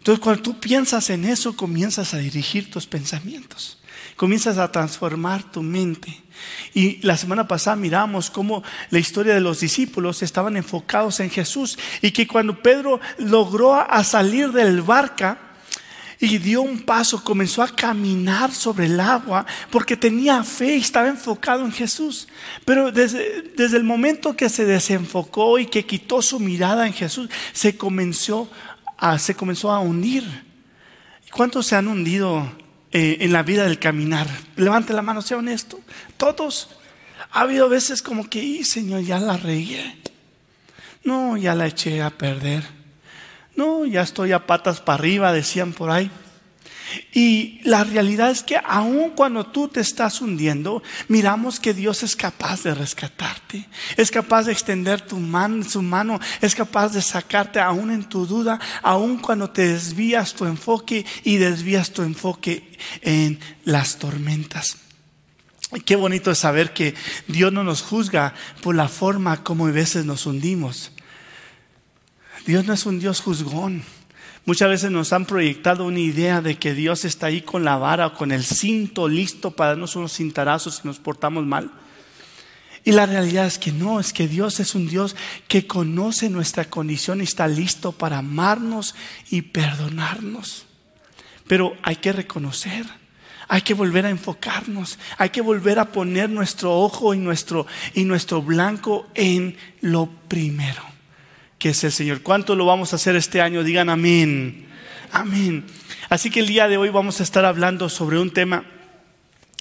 Entonces 0.00 0.24
cuando 0.24 0.42
tú 0.42 0.58
piensas 0.58 1.10
en 1.10 1.26
eso, 1.26 1.54
comienzas 1.54 2.14
a 2.14 2.18
dirigir 2.18 2.70
tus 2.70 2.86
pensamientos, 2.86 3.78
comienzas 4.16 4.56
a 4.56 4.72
transformar 4.72 5.42
tu 5.52 5.62
mente. 5.62 6.22
Y 6.72 7.06
la 7.06 7.18
semana 7.18 7.46
pasada 7.46 7.76
miramos 7.76 8.30
cómo 8.30 8.62
la 8.88 8.98
historia 8.98 9.34
de 9.34 9.42
los 9.42 9.60
discípulos 9.60 10.22
estaban 10.22 10.56
enfocados 10.56 11.20
en 11.20 11.28
Jesús 11.28 11.78
y 12.00 12.12
que 12.12 12.26
cuando 12.26 12.62
Pedro 12.62 12.98
logró 13.18 13.74
a 13.74 14.02
salir 14.02 14.52
del 14.52 14.80
barca, 14.80 15.50
y 16.20 16.36
dio 16.36 16.60
un 16.60 16.80
paso, 16.80 17.24
comenzó 17.24 17.62
a 17.62 17.74
caminar 17.74 18.52
sobre 18.52 18.86
el 18.86 19.00
agua 19.00 19.46
porque 19.70 19.96
tenía 19.96 20.44
fe 20.44 20.76
y 20.76 20.80
estaba 20.80 21.08
enfocado 21.08 21.64
en 21.64 21.72
Jesús. 21.72 22.28
Pero 22.66 22.92
desde, 22.92 23.42
desde, 23.56 23.78
el 23.78 23.84
momento 23.84 24.36
que 24.36 24.50
se 24.50 24.66
desenfocó 24.66 25.58
y 25.58 25.66
que 25.66 25.86
quitó 25.86 26.20
su 26.20 26.38
mirada 26.38 26.86
en 26.86 26.92
Jesús, 26.92 27.30
se 27.54 27.78
comenzó 27.78 28.50
se 29.18 29.34
comenzó 29.34 29.72
a 29.72 29.80
hundir. 29.80 30.24
¿Cuántos 31.32 31.66
se 31.66 31.76
han 31.76 31.88
hundido 31.88 32.50
eh, 32.92 33.18
en 33.20 33.32
la 33.32 33.42
vida 33.42 33.64
del 33.64 33.78
caminar? 33.78 34.26
Levante 34.56 34.92
la 34.92 35.02
mano, 35.02 35.22
sea 35.22 35.38
honesto. 35.38 35.80
Todos. 36.16 36.68
Ha 37.32 37.42
habido 37.42 37.68
veces 37.68 38.02
como 38.02 38.28
que, 38.28 38.64
Señor, 38.64 39.02
ya 39.02 39.20
la 39.20 39.36
regué. 39.36 39.96
No, 41.04 41.36
ya 41.36 41.54
la 41.54 41.66
eché 41.66 42.02
a 42.02 42.10
perder. 42.10 42.64
No, 43.56 43.84
ya 43.86 44.02
estoy 44.02 44.32
a 44.32 44.46
patas 44.46 44.80
para 44.80 44.98
arriba, 44.98 45.32
decían 45.32 45.72
por 45.72 45.90
ahí. 45.90 46.10
Y 47.12 47.60
la 47.64 47.84
realidad 47.84 48.30
es 48.30 48.42
que 48.42 48.60
aun 48.64 49.10
cuando 49.10 49.46
tú 49.46 49.68
te 49.68 49.80
estás 49.80 50.20
hundiendo, 50.20 50.82
miramos 51.08 51.60
que 51.60 51.74
Dios 51.74 52.02
es 52.02 52.16
capaz 52.16 52.62
de 52.62 52.74
rescatarte, 52.74 53.68
es 53.96 54.10
capaz 54.10 54.44
de 54.44 54.52
extender 54.52 55.00
tu 55.00 55.16
su 55.68 55.82
mano, 55.82 56.20
es 56.40 56.54
capaz 56.54 56.92
de 56.92 57.02
sacarte 57.02 57.60
aún 57.60 57.90
en 57.90 58.04
tu 58.04 58.26
duda, 58.26 58.58
aun 58.82 59.18
cuando 59.18 59.50
te 59.50 59.68
desvías 59.68 60.34
tu 60.34 60.44
enfoque 60.44 61.04
y 61.24 61.36
desvías 61.36 61.90
tu 61.90 62.02
enfoque 62.02 62.78
en 63.02 63.38
las 63.64 63.98
tormentas. 63.98 64.76
Qué 65.84 65.94
bonito 65.94 66.30
es 66.32 66.38
saber 66.38 66.74
que 66.74 66.94
Dios 67.28 67.52
no 67.52 67.62
nos 67.62 67.82
juzga 67.82 68.34
por 68.62 68.74
la 68.74 68.88
forma 68.88 69.44
como 69.44 69.66
a 69.66 69.70
veces 69.70 70.04
nos 70.04 70.26
hundimos. 70.26 70.90
Dios 72.46 72.64
no 72.64 72.72
es 72.72 72.86
un 72.86 72.98
Dios 72.98 73.20
juzgón. 73.20 73.84
Muchas 74.46 74.70
veces 74.70 74.90
nos 74.90 75.12
han 75.12 75.26
proyectado 75.26 75.84
una 75.84 76.00
idea 76.00 76.40
de 76.40 76.56
que 76.56 76.74
Dios 76.74 77.04
está 77.04 77.26
ahí 77.26 77.42
con 77.42 77.64
la 77.64 77.76
vara 77.76 78.06
o 78.06 78.14
con 78.14 78.32
el 78.32 78.42
cinto 78.42 79.06
listo 79.06 79.50
para 79.50 79.70
darnos 79.70 79.96
unos 79.96 80.14
cintarazos 80.14 80.76
si 80.76 80.88
nos 80.88 80.98
portamos 80.98 81.44
mal. 81.44 81.70
Y 82.82 82.92
la 82.92 83.04
realidad 83.04 83.46
es 83.46 83.58
que 83.58 83.72
no, 83.72 84.00
es 84.00 84.14
que 84.14 84.26
Dios 84.26 84.58
es 84.58 84.74
un 84.74 84.88
Dios 84.88 85.14
que 85.46 85.66
conoce 85.66 86.30
nuestra 86.30 86.64
condición 86.64 87.20
y 87.20 87.24
está 87.24 87.46
listo 87.46 87.92
para 87.92 88.18
amarnos 88.18 88.94
y 89.28 89.42
perdonarnos. 89.42 90.64
Pero 91.46 91.76
hay 91.82 91.96
que 91.96 92.12
reconocer, 92.12 92.86
hay 93.48 93.60
que 93.60 93.74
volver 93.74 94.06
a 94.06 94.10
enfocarnos, 94.10 94.98
hay 95.18 95.28
que 95.28 95.42
volver 95.42 95.78
a 95.78 95.92
poner 95.92 96.30
nuestro 96.30 96.74
ojo 96.78 97.12
y 97.12 97.18
nuestro, 97.18 97.66
y 97.92 98.04
nuestro 98.04 98.40
blanco 98.40 99.06
en 99.14 99.58
lo 99.82 100.06
primero 100.06 100.89
que 101.60 101.68
es 101.68 101.84
el 101.84 101.92
Señor. 101.92 102.22
¿Cuánto 102.22 102.56
lo 102.56 102.64
vamos 102.64 102.92
a 102.92 102.96
hacer 102.96 103.14
este 103.14 103.42
año? 103.42 103.62
Digan 103.62 103.90
amén. 103.90 104.66
Amén. 105.12 105.66
Así 106.08 106.30
que 106.30 106.40
el 106.40 106.48
día 106.48 106.66
de 106.68 106.78
hoy 106.78 106.88
vamos 106.88 107.20
a 107.20 107.22
estar 107.22 107.44
hablando 107.44 107.90
sobre 107.90 108.18
un 108.18 108.30
tema, 108.30 108.64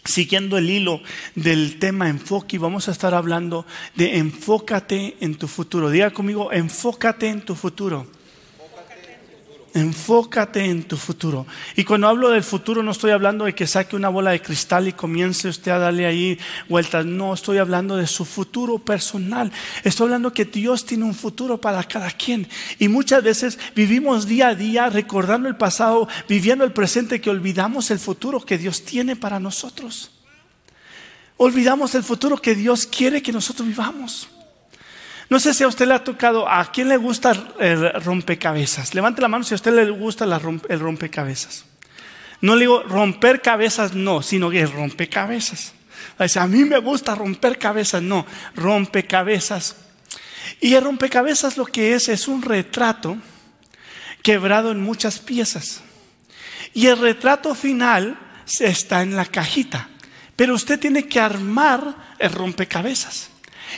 siguiendo 0.06 0.58
el 0.58 0.70
hilo 0.70 1.01
del 1.36 1.77
tema 1.77 2.08
enfoque, 2.08 2.56
y 2.56 2.60
vamos 2.60 2.88
a 2.88 2.91
estar 2.91 3.13
hablando 3.13 3.65
de 3.96 4.18
enfócate 4.18 5.18
en 5.20 5.36
tu 5.36 5.50
futuro. 5.50 5.89
Diga 5.89 6.12
conmigo, 6.12 6.53
enfócate 6.53 7.27
en 7.27 7.41
tu 7.41 7.53
futuro. 7.53 8.08
Enfócate 9.73 10.65
en 10.65 10.83
tu 10.83 10.97
futuro. 10.97 11.45
Y 11.75 11.83
cuando 11.83 12.07
hablo 12.07 12.29
del 12.29 12.43
futuro 12.43 12.81
no 12.81 12.91
estoy 12.91 13.11
hablando 13.11 13.45
de 13.45 13.53
que 13.53 13.67
saque 13.67 13.95
una 13.95 14.09
bola 14.09 14.31
de 14.31 14.41
cristal 14.41 14.88
y 14.88 14.93
comience 14.93 15.47
usted 15.47 15.71
a 15.71 15.77
darle 15.77 16.05
ahí 16.05 16.39
vueltas. 16.67 17.05
No, 17.05 17.33
estoy 17.33 17.59
hablando 17.59 17.95
de 17.95 18.07
su 18.07 18.25
futuro 18.25 18.79
personal. 18.79 19.51
Estoy 19.83 20.05
hablando 20.05 20.33
que 20.33 20.45
Dios 20.45 20.85
tiene 20.85 21.05
un 21.05 21.13
futuro 21.13 21.61
para 21.61 21.83
cada 21.83 22.09
quien. 22.09 22.47
Y 22.79 22.88
muchas 22.88 23.23
veces 23.23 23.59
vivimos 23.75 24.25
día 24.25 24.49
a 24.49 24.55
día 24.55 24.89
recordando 24.89 25.47
el 25.47 25.55
pasado, 25.55 26.07
viviendo 26.27 26.63
el 26.63 26.73
presente, 26.73 27.21
que 27.21 27.29
olvidamos 27.29 27.91
el 27.91 27.99
futuro 27.99 28.39
que 28.39 28.57
Dios 28.57 28.83
tiene 28.83 29.15
para 29.15 29.39
nosotros. 29.39 30.11
Olvidamos 31.38 31.93
el 31.95 32.03
futuro 32.03 32.38
que 32.38 32.55
Dios 32.55 32.85
quiere 32.88 33.21
que 33.21 33.31
nosotros 33.31 33.67
vivamos. 33.67 34.29
No 35.29 35.39
sé 35.39 35.53
si 35.53 35.63
a 35.63 35.67
usted 35.67 35.88
le 35.88 35.93
ha 35.93 36.03
tocado, 36.03 36.50
¿a 36.50 36.71
quién 36.71 36.89
le 36.89 36.98
gusta 36.98 37.33
el 37.59 37.93
rompecabezas? 38.03 38.95
Levante 38.95 39.21
la 39.21 39.27
mano 39.27 39.43
si 39.43 39.53
a 39.53 39.55
usted 39.55 39.74
le 39.74 39.89
gusta 39.91 40.25
el 40.25 40.79
rompecabezas. 40.79 41.65
No 42.41 42.55
le 42.55 42.62
digo 42.62 42.83
romper 42.83 43.41
cabezas, 43.41 43.93
no, 43.93 44.21
sino 44.21 44.50
que 44.50 44.65
rompecabezas. 44.65 45.74
a 46.17 46.48
mí 46.48 46.63
me 46.63 46.79
gusta 46.79 47.13
romper 47.13 47.59
cabezas, 47.59 48.01
no, 48.01 48.25
rompecabezas. 48.55 49.75
Y 50.62 50.74
el 50.74 50.83
rompecabezas 50.83 51.57
lo 51.57 51.65
que 51.65 51.93
es 51.93 52.09
es 52.09 52.27
un 52.27 52.41
retrato 52.41 53.17
quebrado 54.24 54.71
en 54.71 54.81
muchas 54.81 55.19
piezas. 55.19 55.81
Y 56.74 56.88
el 56.88 56.98
retrato 56.98 57.53
final 57.55 58.17
está 58.59 59.01
en 59.01 59.15
la 59.15 59.25
cajita. 59.25 59.89
Pero 60.36 60.55
usted 60.55 60.79
tiene 60.79 61.07
que 61.07 61.19
armar 61.19 62.15
el 62.17 62.31
rompecabezas. 62.31 63.29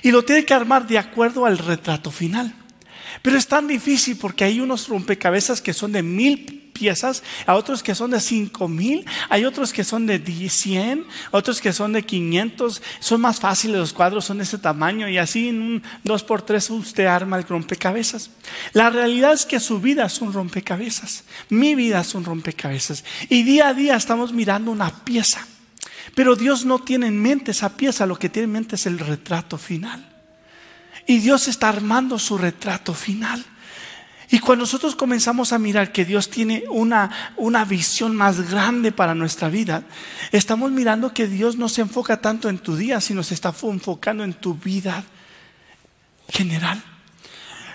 Y 0.03 0.11
lo 0.11 0.23
tiene 0.23 0.45
que 0.45 0.53
armar 0.53 0.87
de 0.87 0.97
acuerdo 0.97 1.45
al 1.45 1.57
retrato 1.57 2.11
final. 2.11 2.53
Pero 3.21 3.37
es 3.37 3.47
tan 3.47 3.67
difícil 3.67 4.17
porque 4.17 4.43
hay 4.43 4.59
unos 4.59 4.87
rompecabezas 4.87 5.61
que 5.61 5.73
son 5.73 5.91
de 5.91 6.01
mil 6.03 6.61
piezas, 6.71 7.21
a 7.45 7.53
otros 7.55 7.83
que 7.83 7.93
son 7.93 8.09
de 8.09 8.19
cinco 8.19 8.67
mil, 8.67 9.05
hay 9.29 9.45
otros 9.45 9.71
que 9.71 9.83
son 9.83 10.07
de 10.07 10.19
cien, 10.49 11.05
otros 11.29 11.61
que 11.61 11.73
son 11.73 11.93
de 11.93 12.03
quinientos. 12.03 12.81
Son 12.99 13.21
más 13.21 13.39
fáciles 13.39 13.77
los 13.77 13.93
cuadros, 13.93 14.25
son 14.25 14.37
de 14.37 14.43
ese 14.43 14.57
tamaño 14.57 15.07
y 15.07 15.19
así 15.19 15.49
en 15.49 15.61
un 15.61 15.83
dos 16.03 16.23
por 16.23 16.41
tres 16.41 16.69
usted 16.71 17.05
arma 17.05 17.37
el 17.37 17.43
rompecabezas. 17.43 18.31
La 18.73 18.89
realidad 18.89 19.33
es 19.33 19.45
que 19.45 19.59
su 19.59 19.79
vida 19.79 20.05
es 20.05 20.21
un 20.21 20.33
rompecabezas, 20.33 21.23
mi 21.49 21.75
vida 21.75 22.01
es 22.01 22.15
un 22.15 22.25
rompecabezas 22.25 23.03
y 23.29 23.43
día 23.43 23.67
a 23.67 23.73
día 23.75 23.95
estamos 23.95 24.33
mirando 24.33 24.71
una 24.71 24.89
pieza. 25.03 25.45
Pero 26.15 26.35
Dios 26.35 26.65
no 26.65 26.79
tiene 26.79 27.07
en 27.07 27.21
mente 27.21 27.51
esa 27.51 27.77
pieza, 27.77 28.05
lo 28.05 28.17
que 28.17 28.29
tiene 28.29 28.45
en 28.45 28.51
mente 28.51 28.75
es 28.75 28.85
el 28.85 28.99
retrato 28.99 29.57
final. 29.57 30.07
Y 31.07 31.19
Dios 31.19 31.47
está 31.47 31.69
armando 31.69 32.19
su 32.19 32.37
retrato 32.37 32.93
final. 32.93 33.43
Y 34.29 34.39
cuando 34.39 34.63
nosotros 34.63 34.95
comenzamos 34.95 35.51
a 35.51 35.59
mirar 35.59 35.91
que 35.91 36.05
Dios 36.05 36.29
tiene 36.29 36.63
una, 36.69 37.33
una 37.35 37.65
visión 37.65 38.15
más 38.15 38.49
grande 38.49 38.93
para 38.93 39.13
nuestra 39.13 39.49
vida, 39.49 39.83
estamos 40.31 40.71
mirando 40.71 41.13
que 41.13 41.27
Dios 41.27 41.57
no 41.57 41.67
se 41.67 41.81
enfoca 41.81 42.21
tanto 42.21 42.47
en 42.47 42.59
tu 42.59 42.77
día, 42.77 43.01
sino 43.01 43.23
se 43.23 43.33
está 43.33 43.53
enfocando 43.63 44.23
en 44.23 44.33
tu 44.33 44.53
vida 44.55 45.03
general. 46.29 46.81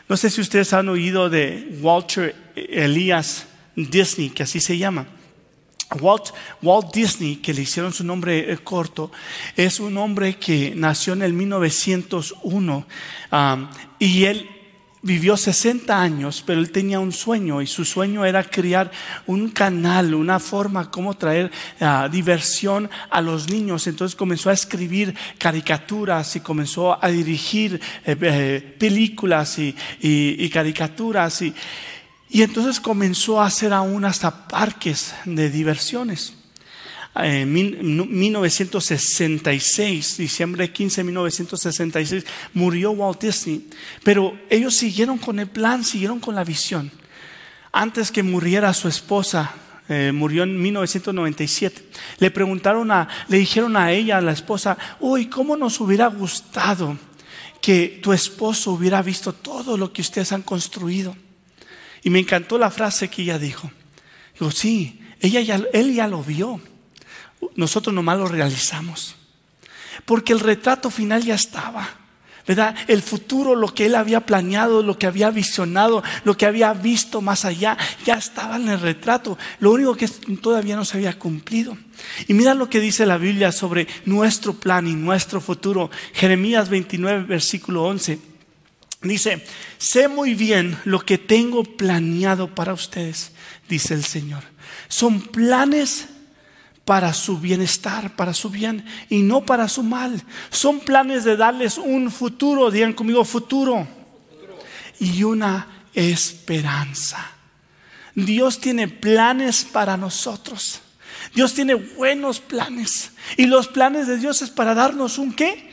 No 0.08 0.16
sé 0.16 0.30
si 0.30 0.40
ustedes 0.40 0.72
han 0.72 0.88
oído 0.88 1.28
de 1.28 1.78
Walter 1.82 2.34
Elias 2.54 3.46
Disney, 3.74 4.30
que 4.30 4.44
así 4.44 4.60
se 4.60 4.78
llama. 4.78 5.06
Walt, 6.00 6.92
Disney, 6.92 7.36
que 7.36 7.54
le 7.54 7.62
hicieron 7.62 7.92
su 7.92 8.04
nombre 8.04 8.52
eh, 8.52 8.58
corto, 8.58 9.10
es 9.56 9.80
un 9.80 9.96
hombre 9.98 10.36
que 10.36 10.72
nació 10.74 11.12
en 11.12 11.22
el 11.22 11.32
1901 11.32 12.86
um, 13.32 13.68
y 13.98 14.24
él 14.24 14.50
vivió 15.02 15.36
60 15.36 16.02
años, 16.02 16.42
pero 16.44 16.58
él 16.58 16.72
tenía 16.72 16.98
un 16.98 17.12
sueño 17.12 17.62
y 17.62 17.68
su 17.68 17.84
sueño 17.84 18.24
era 18.24 18.42
crear 18.42 18.90
un 19.26 19.50
canal, 19.50 20.14
una 20.14 20.40
forma 20.40 20.90
como 20.90 21.14
traer 21.14 21.52
uh, 21.80 22.08
diversión 22.10 22.90
a 23.08 23.20
los 23.20 23.48
niños. 23.48 23.86
Entonces 23.86 24.16
comenzó 24.16 24.50
a 24.50 24.54
escribir 24.54 25.14
caricaturas 25.38 26.34
y 26.34 26.40
comenzó 26.40 27.02
a 27.02 27.08
dirigir 27.08 27.80
eh, 28.04 28.16
eh, 28.20 28.74
películas 28.78 29.58
y 29.60 30.50
caricaturas 30.50 31.40
y 31.42 31.54
y 32.36 32.42
entonces 32.42 32.80
comenzó 32.80 33.40
a 33.40 33.46
hacer 33.46 33.72
aún 33.72 34.04
hasta 34.04 34.46
parques 34.46 35.14
de 35.24 35.48
diversiones. 35.48 36.34
En 37.14 37.50
1966, 37.50 40.18
diciembre 40.18 40.70
15 40.70 41.00
de 41.00 41.04
1966, 41.04 42.26
murió 42.52 42.90
Walt 42.90 43.22
Disney. 43.22 43.66
Pero 44.04 44.38
ellos 44.50 44.74
siguieron 44.74 45.16
con 45.16 45.38
el 45.38 45.46
plan, 45.46 45.82
siguieron 45.82 46.20
con 46.20 46.34
la 46.34 46.44
visión. 46.44 46.92
Antes 47.72 48.12
que 48.12 48.22
muriera 48.22 48.74
su 48.74 48.86
esposa, 48.86 49.54
eh, 49.88 50.12
murió 50.12 50.42
en 50.42 50.60
1997. 50.60 51.88
Le 52.18 52.30
preguntaron 52.30 52.90
a, 52.90 53.08
le 53.28 53.38
dijeron 53.38 53.78
a 53.78 53.92
ella, 53.92 54.18
a 54.18 54.20
la 54.20 54.32
esposa, 54.32 54.76
uy, 55.00 55.30
¿cómo 55.30 55.56
nos 55.56 55.80
hubiera 55.80 56.08
gustado 56.08 56.98
que 57.62 57.98
tu 58.02 58.12
esposo 58.12 58.72
hubiera 58.72 59.00
visto 59.00 59.32
todo 59.32 59.78
lo 59.78 59.90
que 59.90 60.02
ustedes 60.02 60.32
han 60.32 60.42
construido? 60.42 61.16
Y 62.02 62.10
me 62.10 62.18
encantó 62.18 62.58
la 62.58 62.70
frase 62.70 63.08
que 63.08 63.22
ella 63.22 63.38
dijo. 63.38 63.70
Digo, 64.38 64.50
sí, 64.50 65.00
ella 65.20 65.40
ya, 65.40 65.60
él 65.72 65.94
ya 65.94 66.08
lo 66.08 66.22
vio. 66.22 66.60
Nosotros 67.54 67.94
nomás 67.94 68.18
lo 68.18 68.28
realizamos. 68.28 69.16
Porque 70.04 70.32
el 70.32 70.40
retrato 70.40 70.90
final 70.90 71.24
ya 71.24 71.34
estaba. 71.34 71.88
¿Verdad? 72.46 72.76
El 72.86 73.02
futuro, 73.02 73.56
lo 73.56 73.74
que 73.74 73.86
él 73.86 73.96
había 73.96 74.20
planeado, 74.20 74.84
lo 74.84 74.96
que 74.96 75.08
había 75.08 75.30
visionado, 75.30 76.04
lo 76.22 76.36
que 76.36 76.46
había 76.46 76.72
visto 76.74 77.20
más 77.20 77.44
allá, 77.44 77.76
ya 78.04 78.14
estaba 78.14 78.54
en 78.54 78.68
el 78.68 78.78
retrato. 78.78 79.36
Lo 79.58 79.72
único 79.72 79.96
que 79.96 80.06
todavía 80.06 80.76
no 80.76 80.84
se 80.84 80.96
había 80.96 81.18
cumplido. 81.18 81.76
Y 82.28 82.34
mira 82.34 82.54
lo 82.54 82.70
que 82.70 82.78
dice 82.78 83.04
la 83.04 83.18
Biblia 83.18 83.50
sobre 83.50 83.88
nuestro 84.04 84.54
plan 84.54 84.86
y 84.86 84.94
nuestro 84.94 85.40
futuro. 85.40 85.90
Jeremías 86.12 86.68
29, 86.68 87.24
versículo 87.24 87.82
11. 87.82 88.35
Dice, 89.08 89.44
sé 89.78 90.08
muy 90.08 90.34
bien 90.34 90.78
lo 90.84 91.00
que 91.00 91.18
tengo 91.18 91.64
planeado 91.64 92.54
para 92.54 92.72
ustedes, 92.72 93.32
dice 93.68 93.94
el 93.94 94.04
Señor. 94.04 94.42
Son 94.88 95.20
planes 95.20 96.06
para 96.84 97.12
su 97.12 97.38
bienestar, 97.38 98.14
para 98.14 98.32
su 98.32 98.48
bien 98.48 98.84
y 99.08 99.22
no 99.22 99.44
para 99.44 99.68
su 99.68 99.82
mal. 99.82 100.22
Son 100.50 100.80
planes 100.80 101.24
de 101.24 101.36
darles 101.36 101.78
un 101.78 102.10
futuro, 102.10 102.70
digan 102.70 102.92
conmigo 102.92 103.24
futuro, 103.24 103.86
y 105.00 105.22
una 105.24 105.84
esperanza. 105.94 107.32
Dios 108.14 108.60
tiene 108.60 108.88
planes 108.88 109.64
para 109.64 109.96
nosotros. 109.96 110.80
Dios 111.34 111.52
tiene 111.54 111.74
buenos 111.74 112.40
planes. 112.40 113.10
Y 113.36 113.46
los 113.46 113.68
planes 113.68 114.06
de 114.06 114.18
Dios 114.18 114.40
es 114.42 114.50
para 114.50 114.74
darnos 114.74 115.18
un 115.18 115.34
qué? 115.34 115.65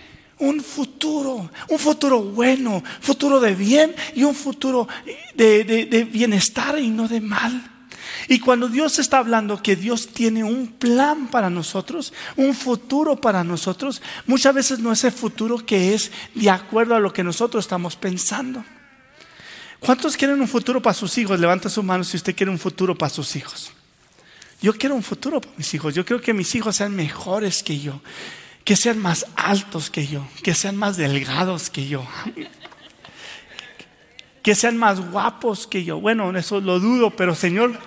Un 0.43 0.61
futuro, 0.61 1.49
un 1.69 1.79
futuro 1.79 2.21
bueno, 2.21 2.83
futuro 2.99 3.39
de 3.39 3.55
bien 3.55 3.95
y 4.13 4.23
un 4.23 4.35
futuro 4.35 4.87
de, 5.35 6.07
bienestar 6.11 6.79
y 6.79 6.89
no 6.89 7.07
de 7.07 7.21
mal. 7.21 7.71
Y 8.27 8.39
cuando 8.39 8.67
Dios 8.67 8.99
está 8.99 9.19
hablando 9.19 9.61
que 9.61 9.75
Dios 9.75 10.07
tiene 10.07 10.43
un 10.43 10.67
plan 10.67 11.27
para 11.27 11.49
nosotros, 11.49 12.13
un 12.35 12.53
futuro 12.53 13.15
para 13.15 13.43
nosotros, 13.43 14.01
muchas 14.27 14.53
veces 14.53 14.79
no 14.79 14.91
es 14.91 15.03
el 15.03 15.11
futuro 15.11 15.65
que 15.65 15.93
es 15.93 16.11
de 16.35 16.49
acuerdo 16.49 16.95
a 16.95 16.99
lo 16.99 17.13
que 17.13 17.23
nosotros 17.23 17.63
estamos 17.63 17.95
pensando. 17.95 18.63
¿Cuántos 19.79 20.15
quieren 20.15 20.39
un 20.39 20.47
futuro 20.47 20.81
para 20.81 20.93
sus 20.93 21.17
hijos? 21.17 21.39
Levanta 21.39 21.69
su 21.69 21.83
mano 21.83 22.03
si 22.03 22.17
usted 22.17 22.35
quiere 22.35 22.51
un 22.51 22.59
futuro 22.59 22.97
para 22.97 23.09
sus 23.09 23.35
hijos. 23.35 23.71
Yo 24.61 24.73
quiero 24.73 24.95
un 24.95 25.03
futuro 25.03 25.41
para 25.41 25.53
mis 25.57 25.73
hijos. 25.73 25.93
Yo 25.93 26.05
quiero 26.05 26.21
que 26.21 26.33
mis 26.33 26.53
hijos 26.55 26.77
sean 26.77 26.95
mejores 26.95 27.63
que 27.63 27.79
yo 27.79 28.01
que 28.63 28.75
sean 28.75 28.99
más 28.99 29.25
altos 29.35 29.89
que 29.89 30.07
yo, 30.07 30.25
que 30.41 30.53
sean 30.53 30.77
más 30.77 30.97
delgados 30.97 31.69
que 31.69 31.87
yo, 31.87 32.07
que 34.43 34.55
sean 34.55 34.77
más 34.77 34.99
guapos 35.11 35.67
que 35.67 35.83
yo. 35.83 35.99
Bueno, 35.99 36.35
eso 36.37 36.61
lo 36.61 36.79
dudo, 36.79 37.11
pero 37.11 37.35
Señor, 37.35 37.77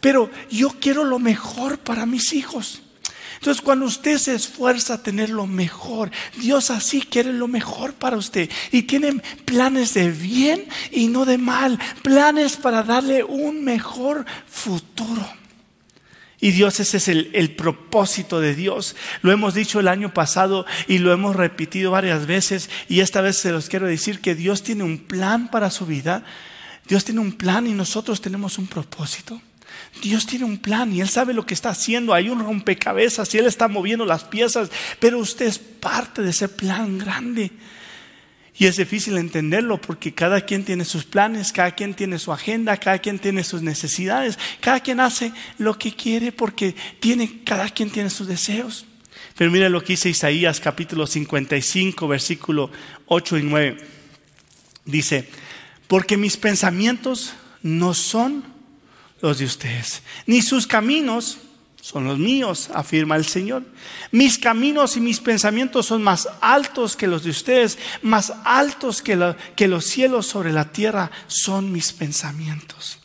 pero 0.00 0.30
yo 0.50 0.70
quiero 0.80 1.04
lo 1.04 1.18
mejor 1.18 1.78
para 1.78 2.06
mis 2.06 2.32
hijos. 2.32 2.82
Entonces, 3.42 3.60
cuando 3.60 3.86
usted 3.86 4.18
se 4.18 4.36
esfuerza 4.36 4.94
a 4.94 5.02
tener 5.02 5.28
lo 5.28 5.48
mejor, 5.48 6.12
Dios 6.38 6.70
así 6.70 7.02
quiere 7.02 7.32
lo 7.32 7.48
mejor 7.48 7.92
para 7.92 8.16
usted. 8.16 8.48
Y 8.70 8.82
tiene 8.82 9.20
planes 9.44 9.94
de 9.94 10.12
bien 10.12 10.64
y 10.92 11.08
no 11.08 11.24
de 11.24 11.38
mal. 11.38 11.76
Planes 12.02 12.56
para 12.56 12.84
darle 12.84 13.24
un 13.24 13.64
mejor 13.64 14.24
futuro. 14.46 15.28
Y 16.42 16.50
Dios, 16.50 16.80
ese 16.80 16.96
es 16.96 17.06
el, 17.06 17.54
propósito 17.54 18.40
de 18.40 18.56
Dios. 18.56 18.96
Lo 19.22 19.30
hemos 19.30 19.54
dicho 19.54 19.78
el 19.78 19.86
año 19.86 20.12
pasado 20.12 20.66
y 20.88 20.98
lo 20.98 21.12
hemos 21.12 21.36
repetido 21.36 21.92
varias 21.92 22.26
veces. 22.26 22.68
Y 22.88 22.98
esta 22.98 23.20
vez 23.20 23.36
se 23.36 23.52
los 23.52 23.68
quiero 23.68 23.86
decir 23.86 24.20
que 24.20 24.34
Dios 24.34 24.64
tiene 24.64 24.82
un 24.82 24.98
plan 24.98 25.52
para 25.52 25.70
su 25.70 25.86
vida. 25.86 26.24
Dios 26.88 27.04
tiene 27.04 27.20
un 27.20 27.30
plan 27.30 27.68
y 27.68 27.74
nosotros 27.74 28.20
tenemos 28.20 28.58
un 28.58 28.66
propósito. 28.66 29.40
Dios 30.02 30.26
tiene 30.26 30.44
un 30.44 30.58
plan 30.58 30.92
y 30.92 31.00
Él 31.00 31.08
sabe 31.08 31.32
lo 31.32 31.46
que 31.46 31.54
está 31.54 31.70
haciendo. 31.70 32.12
Hay 32.12 32.28
un 32.28 32.40
rompecabezas 32.40 33.32
y 33.32 33.38
Él 33.38 33.46
está 33.46 33.68
moviendo 33.68 34.04
las 34.04 34.24
piezas, 34.24 34.68
pero 34.98 35.20
usted 35.20 35.46
es 35.46 35.60
parte 35.60 36.22
de 36.22 36.30
ese 36.30 36.48
plan 36.48 36.98
grande. 36.98 37.52
Y 38.58 38.66
es 38.66 38.76
difícil 38.76 39.16
entenderlo 39.16 39.80
porque 39.80 40.12
cada 40.12 40.42
quien 40.42 40.64
tiene 40.64 40.84
sus 40.84 41.04
planes, 41.04 41.52
cada 41.52 41.74
quien 41.74 41.94
tiene 41.94 42.18
su 42.18 42.32
agenda, 42.32 42.76
cada 42.76 42.98
quien 42.98 43.18
tiene 43.18 43.44
sus 43.44 43.62
necesidades, 43.62 44.38
cada 44.60 44.80
quien 44.80 45.00
hace 45.00 45.32
lo 45.58 45.78
que 45.78 45.94
quiere 45.94 46.32
porque 46.32 46.74
tiene, 47.00 47.42
cada 47.44 47.70
quien 47.70 47.90
tiene 47.90 48.10
sus 48.10 48.26
deseos. 48.26 48.84
Pero 49.36 49.50
mire 49.50 49.70
lo 49.70 49.82
que 49.82 49.94
dice 49.94 50.10
Isaías 50.10 50.60
capítulo 50.60 51.06
55, 51.06 52.06
versículo 52.06 52.70
8 53.06 53.38
y 53.38 53.42
9. 53.42 53.76
Dice, 54.84 55.28
porque 55.88 56.16
mis 56.16 56.36
pensamientos 56.36 57.32
no 57.62 57.94
son 57.94 58.44
los 59.22 59.38
de 59.38 59.46
ustedes, 59.46 60.02
ni 60.26 60.42
sus 60.42 60.66
caminos 60.66 61.38
son 61.82 62.04
los 62.04 62.16
míos, 62.16 62.70
afirma 62.72 63.16
el 63.16 63.24
Señor. 63.24 63.64
Mis 64.12 64.38
caminos 64.38 64.96
y 64.96 65.00
mis 65.00 65.18
pensamientos 65.18 65.86
son 65.86 66.00
más 66.00 66.28
altos 66.40 66.96
que 66.96 67.08
los 67.08 67.24
de 67.24 67.30
ustedes, 67.30 67.76
más 68.02 68.32
altos 68.44 69.02
que, 69.02 69.16
los 69.66 69.84
cielos 69.84 70.28
sobre 70.28 70.52
la 70.52 70.70
tierra 70.70 71.10
son 71.26 71.72
mis 71.72 71.92
pensamientos. 71.92 73.00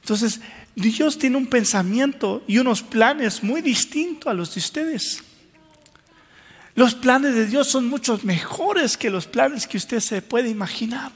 Entonces, 0.00 0.40
Dios 0.74 1.18
tiene 1.18 1.36
un 1.36 1.48
pensamiento 1.48 2.42
y 2.46 2.56
unos 2.56 2.82
planes 2.82 3.42
muy 3.42 3.60
distintos 3.60 4.30
a 4.30 4.34
los 4.34 4.54
de 4.54 4.60
ustedes. 4.60 5.22
Los 6.74 6.94
planes 6.94 7.34
de 7.34 7.46
Dios 7.46 7.68
son 7.68 7.88
muchos 7.88 8.24
mejores 8.24 8.96
que 8.96 9.10
los 9.10 9.26
planes 9.26 9.66
que 9.66 9.76
usted 9.76 10.00
se 10.00 10.22
puede 10.22 10.48
imaginar. 10.48 11.12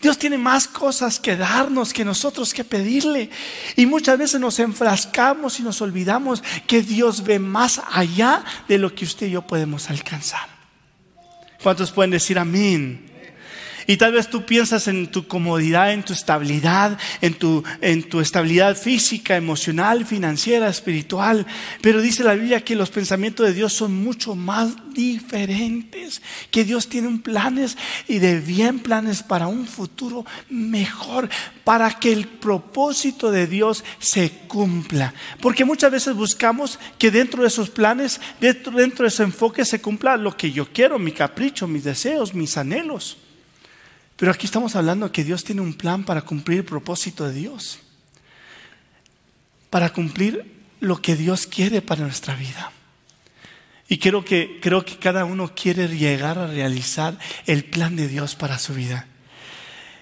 Dios 0.00 0.18
tiene 0.18 0.38
más 0.38 0.68
cosas 0.68 1.18
que 1.18 1.36
darnos 1.36 1.92
que 1.92 2.04
nosotros 2.04 2.54
que 2.54 2.64
pedirle. 2.64 3.30
Y 3.76 3.86
muchas 3.86 4.18
veces 4.18 4.40
nos 4.40 4.58
enfrascamos 4.58 5.58
y 5.58 5.62
nos 5.62 5.80
olvidamos 5.82 6.42
que 6.66 6.82
Dios 6.82 7.24
ve 7.24 7.38
más 7.38 7.80
allá 7.90 8.44
de 8.68 8.78
lo 8.78 8.94
que 8.94 9.04
usted 9.04 9.26
y 9.26 9.32
yo 9.32 9.42
podemos 9.42 9.90
alcanzar. 9.90 10.48
¿Cuántos 11.62 11.90
pueden 11.90 12.12
decir 12.12 12.38
amén? 12.38 13.07
Y 13.90 13.96
tal 13.96 14.12
vez 14.12 14.28
tú 14.28 14.44
piensas 14.44 14.86
en 14.86 15.06
tu 15.06 15.26
comodidad, 15.26 15.94
en 15.94 16.02
tu 16.02 16.12
estabilidad, 16.12 16.98
en 17.22 17.32
tu, 17.32 17.64
en 17.80 18.02
tu 18.02 18.20
estabilidad 18.20 18.76
física, 18.76 19.34
emocional, 19.34 20.04
financiera, 20.04 20.68
espiritual. 20.68 21.46
Pero 21.80 22.02
dice 22.02 22.22
la 22.22 22.34
Biblia 22.34 22.62
que 22.62 22.76
los 22.76 22.90
pensamientos 22.90 23.46
de 23.46 23.54
Dios 23.54 23.72
son 23.72 23.96
mucho 23.96 24.34
más 24.34 24.74
diferentes. 24.92 26.20
Que 26.50 26.66
Dios 26.66 26.90
tiene 26.90 27.18
planes 27.20 27.78
y 28.06 28.18
de 28.18 28.40
bien 28.40 28.80
planes 28.80 29.22
para 29.22 29.46
un 29.46 29.66
futuro 29.66 30.26
mejor. 30.50 31.30
Para 31.64 31.98
que 31.98 32.12
el 32.12 32.28
propósito 32.28 33.30
de 33.30 33.46
Dios 33.46 33.84
se 34.00 34.28
cumpla. 34.48 35.14
Porque 35.40 35.64
muchas 35.64 35.90
veces 35.90 36.14
buscamos 36.14 36.78
que 36.98 37.10
dentro 37.10 37.40
de 37.40 37.48
esos 37.48 37.70
planes, 37.70 38.20
dentro, 38.38 38.70
dentro 38.70 39.04
de 39.04 39.08
ese 39.08 39.22
enfoque 39.22 39.64
se 39.64 39.80
cumpla 39.80 40.18
lo 40.18 40.36
que 40.36 40.52
yo 40.52 40.70
quiero, 40.70 40.98
mi 40.98 41.12
capricho, 41.12 41.66
mis 41.66 41.84
deseos, 41.84 42.34
mis 42.34 42.58
anhelos. 42.58 43.16
Pero 44.18 44.32
aquí 44.32 44.46
estamos 44.46 44.74
hablando 44.74 45.12
que 45.12 45.22
Dios 45.22 45.44
tiene 45.44 45.60
un 45.60 45.74
plan 45.74 46.04
para 46.04 46.22
cumplir 46.22 46.58
el 46.58 46.64
propósito 46.64 47.24
de 47.28 47.34
Dios. 47.34 47.78
Para 49.70 49.92
cumplir 49.92 50.56
lo 50.80 51.00
que 51.00 51.14
Dios 51.14 51.46
quiere 51.46 51.82
para 51.82 52.02
nuestra 52.02 52.34
vida. 52.34 52.72
Y 53.88 53.98
creo 53.98 54.24
que, 54.24 54.58
creo 54.60 54.84
que 54.84 54.98
cada 54.98 55.24
uno 55.24 55.54
quiere 55.54 55.86
llegar 55.86 56.36
a 56.36 56.48
realizar 56.48 57.16
el 57.46 57.64
plan 57.64 57.94
de 57.94 58.08
Dios 58.08 58.34
para 58.34 58.58
su 58.58 58.74
vida. 58.74 59.06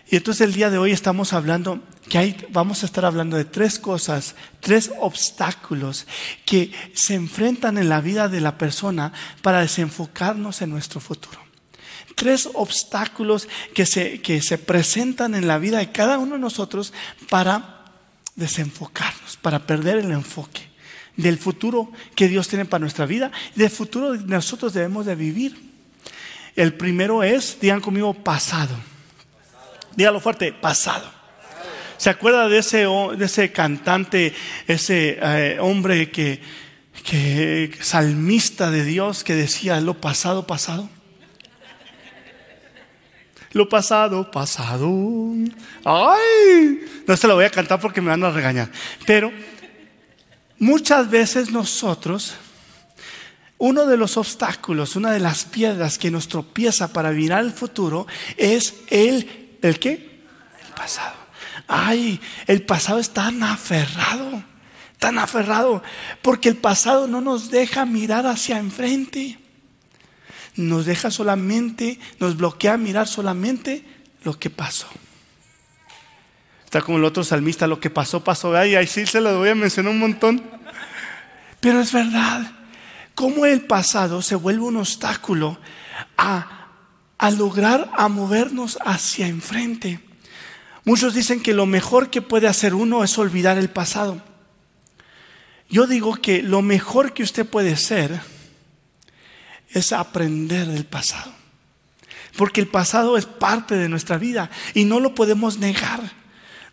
Y 0.09 0.17
entonces 0.17 0.47
el 0.47 0.55
día 0.55 0.71
de 0.71 0.79
hoy 0.79 0.93
estamos 0.93 1.35
hablando 1.35 1.85
que 2.09 2.49
vamos 2.49 2.83
a 2.83 2.87
estar 2.87 3.05
hablando 3.05 3.37
de 3.37 3.45
tres 3.45 3.79
cosas, 3.79 4.35
tres 4.61 4.93
obstáculos 4.99 6.07
que 6.47 6.73
se 6.95 7.15
enfrentan 7.15 7.77
en 7.77 7.91
la 7.91 8.01
vida 8.01 8.31
de 8.31 8.41
la 8.41 8.57
persona 8.57 9.13
para 9.43 9.61
desenfocarnos 9.61 10.63
en 10.63 10.71
nuestro 10.71 11.01
futuro 11.01 11.46
tres 12.17 12.49
obstáculos 12.55 13.47
que 13.75 13.87
se, 13.87 14.21
que 14.21 14.43
se 14.43 14.59
presentan 14.59 15.35
en 15.35 15.47
la 15.47 15.59
vida 15.59 15.79
de 15.79 15.93
cada 15.93 16.19
uno 16.19 16.35
de 16.35 16.41
nosotros 16.41 16.93
para 17.29 17.85
desenfocarnos, 18.35 19.37
para 19.37 19.67
perder 19.67 19.99
el 19.99 20.11
enfoque 20.11 20.63
del 21.17 21.39
futuro 21.39 21.93
que 22.15 22.29
Dios 22.29 22.49
tiene 22.49 22.65
para 22.65 22.81
nuestra 22.81 23.07
vida 23.07 23.31
del 23.55 23.71
futuro 23.71 24.13
que 24.13 24.25
nosotros 24.25 24.73
debemos 24.73 25.07
de 25.07 25.15
vivir. 25.15 25.57
El 26.57 26.73
primero 26.75 27.23
es, 27.23 27.59
digan 27.61 27.83
conmigo, 27.83 28.15
pasado. 28.15 28.75
Dígalo 29.95 30.21
fuerte, 30.21 30.53
pasado. 30.53 31.11
¿Se 31.99 32.09
acuerda 32.09 32.49
de 32.49 32.59
ese, 32.59 32.87
de 32.87 33.25
ese 33.25 33.53
cantante, 33.53 34.35
ese 34.67 35.19
eh, 35.21 35.59
hombre 35.61 36.11
que, 36.11 36.41
que 37.05 37.77
salmista 37.81 38.71
de 38.71 38.85
Dios 38.85 39.23
que 39.23 39.35
decía 39.35 39.81
lo 39.83 40.01
pasado, 40.01 40.47
pasado? 40.47 40.89
Lo 43.57 43.67
pasado, 43.67 44.31
pasado. 44.31 44.87
Ay, 45.83 46.79
no 47.07 47.17
se 47.17 47.27
lo 47.27 47.37
voy 47.37 47.47
a 47.47 47.51
cantar 47.51 47.81
porque 47.81 48.03
me 48.03 48.11
van 48.11 48.23
a 48.23 48.29
regañar. 48.29 48.71
Pero 49.07 49.33
muchas 50.59 51.09
veces 51.09 51.51
nosotros, 51.51 52.35
uno 53.57 53.87
de 53.87 53.97
los 53.97 54.19
obstáculos, 54.19 54.95
una 54.95 55.11
de 55.11 55.21
las 55.21 55.47
piedras 55.47 55.97
que 55.97 56.11
nos 56.11 56.29
tropieza 56.29 56.93
para 56.93 57.13
mirar 57.13 57.47
el 57.47 57.51
futuro 57.51 58.07
es 58.37 58.75
el, 58.89 59.57
¿el 59.63 59.79
qué? 59.79 60.21
El 60.63 60.75
pasado. 60.75 61.17
Ay, 61.67 62.21
el 62.47 62.61
pasado 62.61 62.99
es 62.99 63.09
tan 63.09 63.43
aferrado, 63.43 64.45
tan 64.99 65.19
aferrado, 65.19 65.83
porque 66.21 66.51
el 66.51 66.59
pasado 66.59 67.07
no 67.07 67.23
nos 67.23 67.51
deja 67.51 67.87
mirar 67.87 68.27
hacia 68.27 68.59
enfrente 68.59 69.39
nos 70.57 70.87
deja 70.87 71.11
solamente, 71.11 72.01
nos 72.19 72.37
bloquea 72.37 72.77
mirar 72.77 73.07
solamente 73.07 73.85
lo 74.25 74.39
que 74.39 74.51
pasó. 74.51 74.89
Está 76.65 76.81
como 76.81 76.99
el 76.99 77.05
otro 77.05 77.23
salmista, 77.23 77.67
lo 77.67 77.79
que 77.79 77.91
pasó, 77.91 78.25
pasó. 78.25 78.55
Ay, 78.57 78.75
ahí 78.75 78.87
sí 78.87 79.07
se 79.07 79.21
lo 79.21 79.39
voy 79.39 79.51
a 79.51 79.55
mencionar 79.55 79.93
un 79.93 80.01
montón. 80.01 80.43
Pero 81.61 81.81
es 81.81 81.93
verdad, 81.93 82.51
cómo 83.15 83.47
el 83.47 83.63
pasado 83.63 84.23
se 84.23 84.35
vuelve 84.35 84.63
un 84.63 84.77
obstáculo 84.77 85.59
a, 86.17 86.69
a 87.19 87.31
lograr, 87.31 87.91
a 87.97 88.09
movernos 88.09 88.79
hacia 88.85 89.29
enfrente. 89.29 90.01
Muchos 90.85 91.15
dicen 91.15 91.43
que 91.43 91.55
lo 91.55 91.67
mejor 91.67 92.11
que 92.11 92.23
puede 92.23 92.49
hacer 92.49 92.75
uno 92.75 93.05
es 93.05 93.17
olvidar 93.19 93.59
el 93.59 93.71
pasado. 93.71 94.23
Yo 95.69 95.87
digo 95.87 96.15
que 96.17 96.43
lo 96.43 96.63
mejor 96.63 97.13
que 97.13 97.23
usted 97.23 97.45
puede 97.47 97.73
hacer 97.73 98.21
es 99.71 99.93
aprender 99.93 100.67
del 100.67 100.85
pasado. 100.85 101.33
Porque 102.37 102.61
el 102.61 102.69
pasado 102.69 103.17
es 103.17 103.27
parte 103.27 103.77
de 103.77 103.89
nuestra 103.89 104.19
vida 104.19 104.51
y 104.75 104.85
no 104.85 105.01
lo 105.01 105.15
podemos 105.15 105.59
negar. 105.59 106.01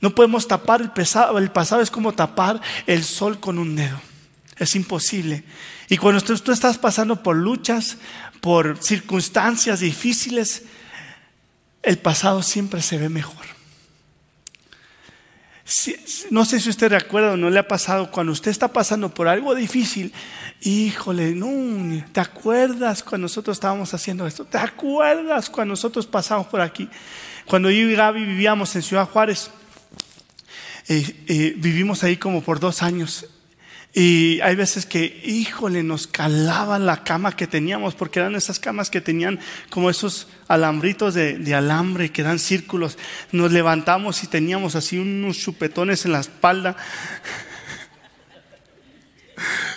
No 0.01 0.13
podemos 0.13 0.47
tapar 0.47 0.81
el 0.81 0.91
pasado. 0.91 1.37
El 1.37 1.51
pasado 1.51 1.81
es 1.81 1.89
como 1.89 2.13
tapar 2.13 2.61
el 2.85 3.03
sol 3.03 3.39
con 3.39 3.57
un 3.57 3.75
dedo. 3.75 3.99
Es 4.57 4.75
imposible. 4.75 5.43
Y 5.89 5.97
cuando 5.97 6.21
tú, 6.21 6.51
estás 6.51 6.77
pasando 6.77 7.23
por 7.23 7.37
luchas, 7.37 7.97
por 8.41 8.77
circunstancias 8.83 9.79
difíciles, 9.79 10.63
el 11.81 11.97
pasado 11.97 12.43
siempre 12.43 12.81
se 12.81 12.97
ve 12.97 13.09
mejor 13.09 13.52
no 16.29 16.45
sé 16.45 16.59
si 16.59 16.69
usted 16.69 16.91
recuerda 16.91 17.33
o 17.33 17.37
no 17.37 17.49
le 17.49 17.59
ha 17.59 17.67
pasado 17.67 18.11
cuando 18.11 18.31
usted 18.31 18.51
está 18.51 18.67
pasando 18.67 19.13
por 19.13 19.27
algo 19.27 19.55
difícil. 19.55 20.13
Híjole, 20.61 21.35
no, 21.35 22.03
¿te 22.11 22.19
acuerdas 22.19 23.03
cuando 23.03 23.25
nosotros 23.25 23.57
estábamos 23.57 23.93
haciendo 23.93 24.27
esto? 24.27 24.45
¿Te 24.45 24.57
acuerdas 24.57 25.49
cuando 25.49 25.73
nosotros 25.73 26.05
pasamos 26.05 26.47
por 26.47 26.61
aquí? 26.61 26.89
Cuando 27.45 27.69
yo 27.69 27.89
y 27.89 27.95
Gaby 27.95 28.25
vivíamos 28.25 28.75
en 28.75 28.81
Ciudad 28.81 29.07
Juárez, 29.09 29.49
eh, 30.87 31.25
eh, 31.27 31.53
vivimos 31.57 32.03
ahí 32.03 32.17
como 32.17 32.41
por 32.41 32.59
dos 32.59 32.83
años 32.83 33.25
y 33.95 34.41
hay 34.41 34.55
veces 34.55 34.87
que, 34.87 35.21
híjole, 35.23 35.83
nos 35.83 36.07
calaba 36.07 36.79
la 36.79 37.03
cama 37.03 37.35
que 37.35 37.45
teníamos, 37.45 37.93
porque 37.93 38.19
eran 38.19 38.33
esas 38.33 38.57
camas 38.57 38.89
que 38.89 39.01
tenían 39.01 39.39
como 39.69 39.91
esos 39.91 40.27
alambritos 40.47 41.13
de, 41.13 41.53
alambre 41.53 42.11
que 42.11 42.23
dan 42.23 42.39
círculos. 42.39 42.97
Nos 43.31 43.51
levantamos 43.51 44.23
y 44.23 44.27
teníamos 44.27 44.73
así 44.75 44.97
unos 44.97 45.37
chupetones 45.37 46.05
en 46.05 46.13
la 46.13 46.21
espalda. 46.21 46.75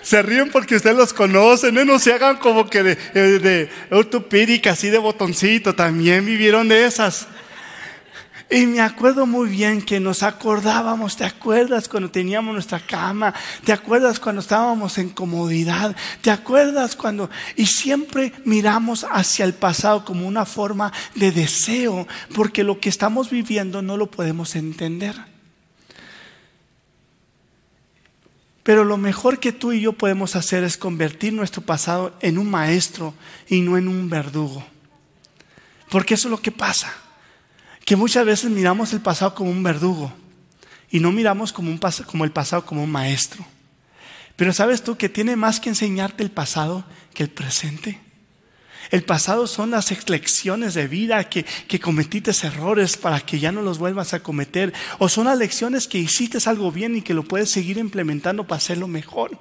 Se 0.02 0.22
ríen 0.22 0.50
porque 0.50 0.76
ustedes 0.76 0.96
los 0.96 1.12
conocen, 1.12 1.76
¿eh? 1.76 1.84
no 1.84 1.98
se 1.98 2.12
hagan 2.12 2.36
como 2.36 2.70
que 2.70 2.84
de, 2.84 2.94
de, 3.12 3.38
de 3.40 4.70
así 4.70 4.88
de 4.90 4.98
botoncito, 4.98 5.74
también 5.74 6.24
vivieron 6.24 6.68
de 6.68 6.84
esas. 6.84 7.26
Y 8.48 8.64
me 8.66 8.80
acuerdo 8.80 9.26
muy 9.26 9.48
bien 9.48 9.82
que 9.82 9.98
nos 9.98 10.22
acordábamos, 10.22 11.16
¿te 11.16 11.24
acuerdas 11.24 11.88
cuando 11.88 12.12
teníamos 12.12 12.54
nuestra 12.54 12.78
cama? 12.78 13.34
¿Te 13.64 13.72
acuerdas 13.72 14.20
cuando 14.20 14.40
estábamos 14.40 14.98
en 14.98 15.08
comodidad? 15.08 15.96
¿Te 16.20 16.30
acuerdas 16.30 16.94
cuando... 16.94 17.28
Y 17.56 17.66
siempre 17.66 18.32
miramos 18.44 19.04
hacia 19.10 19.44
el 19.44 19.54
pasado 19.54 20.04
como 20.04 20.28
una 20.28 20.46
forma 20.46 20.92
de 21.16 21.32
deseo, 21.32 22.06
porque 22.36 22.62
lo 22.62 22.78
que 22.78 22.88
estamos 22.88 23.30
viviendo 23.30 23.82
no 23.82 23.96
lo 23.96 24.12
podemos 24.12 24.54
entender. 24.54 25.16
Pero 28.62 28.84
lo 28.84 28.96
mejor 28.96 29.40
que 29.40 29.50
tú 29.50 29.72
y 29.72 29.80
yo 29.80 29.92
podemos 29.92 30.36
hacer 30.36 30.62
es 30.62 30.76
convertir 30.76 31.32
nuestro 31.32 31.62
pasado 31.62 32.16
en 32.20 32.38
un 32.38 32.48
maestro 32.48 33.12
y 33.48 33.60
no 33.60 33.76
en 33.76 33.88
un 33.88 34.08
verdugo. 34.08 34.64
Porque 35.90 36.14
eso 36.14 36.28
es 36.28 36.30
lo 36.30 36.40
que 36.40 36.52
pasa 36.52 37.05
que 37.86 37.96
muchas 37.96 38.26
veces 38.26 38.50
miramos 38.50 38.92
el 38.92 39.00
pasado 39.00 39.34
como 39.34 39.48
un 39.48 39.62
verdugo 39.62 40.12
y 40.90 40.98
no 40.98 41.12
miramos 41.12 41.52
como, 41.52 41.70
un 41.70 41.78
como 41.78 42.24
el 42.24 42.32
pasado 42.32 42.66
como 42.66 42.82
un 42.82 42.90
maestro. 42.90 43.46
Pero 44.34 44.52
sabes 44.52 44.82
tú 44.82 44.98
que 44.98 45.08
tiene 45.08 45.36
más 45.36 45.60
que 45.60 45.68
enseñarte 45.68 46.24
el 46.24 46.32
pasado 46.32 46.84
que 47.14 47.22
el 47.22 47.30
presente. 47.30 48.00
El 48.90 49.04
pasado 49.04 49.46
son 49.46 49.70
las 49.70 50.08
lecciones 50.08 50.74
de 50.74 50.88
vida 50.88 51.28
que, 51.30 51.44
que 51.44 51.78
cometiste 51.78 52.32
errores 52.44 52.96
para 52.96 53.20
que 53.20 53.38
ya 53.38 53.52
no 53.52 53.62
los 53.62 53.78
vuelvas 53.78 54.14
a 54.14 54.22
cometer. 54.22 54.74
O 54.98 55.08
son 55.08 55.26
las 55.26 55.38
lecciones 55.38 55.86
que 55.86 55.98
hiciste 55.98 56.38
algo 56.48 56.72
bien 56.72 56.96
y 56.96 57.02
que 57.02 57.14
lo 57.14 57.22
puedes 57.22 57.50
seguir 57.50 57.78
implementando 57.78 58.44
para 58.44 58.58
hacerlo 58.58 58.88
mejor. 58.88 59.40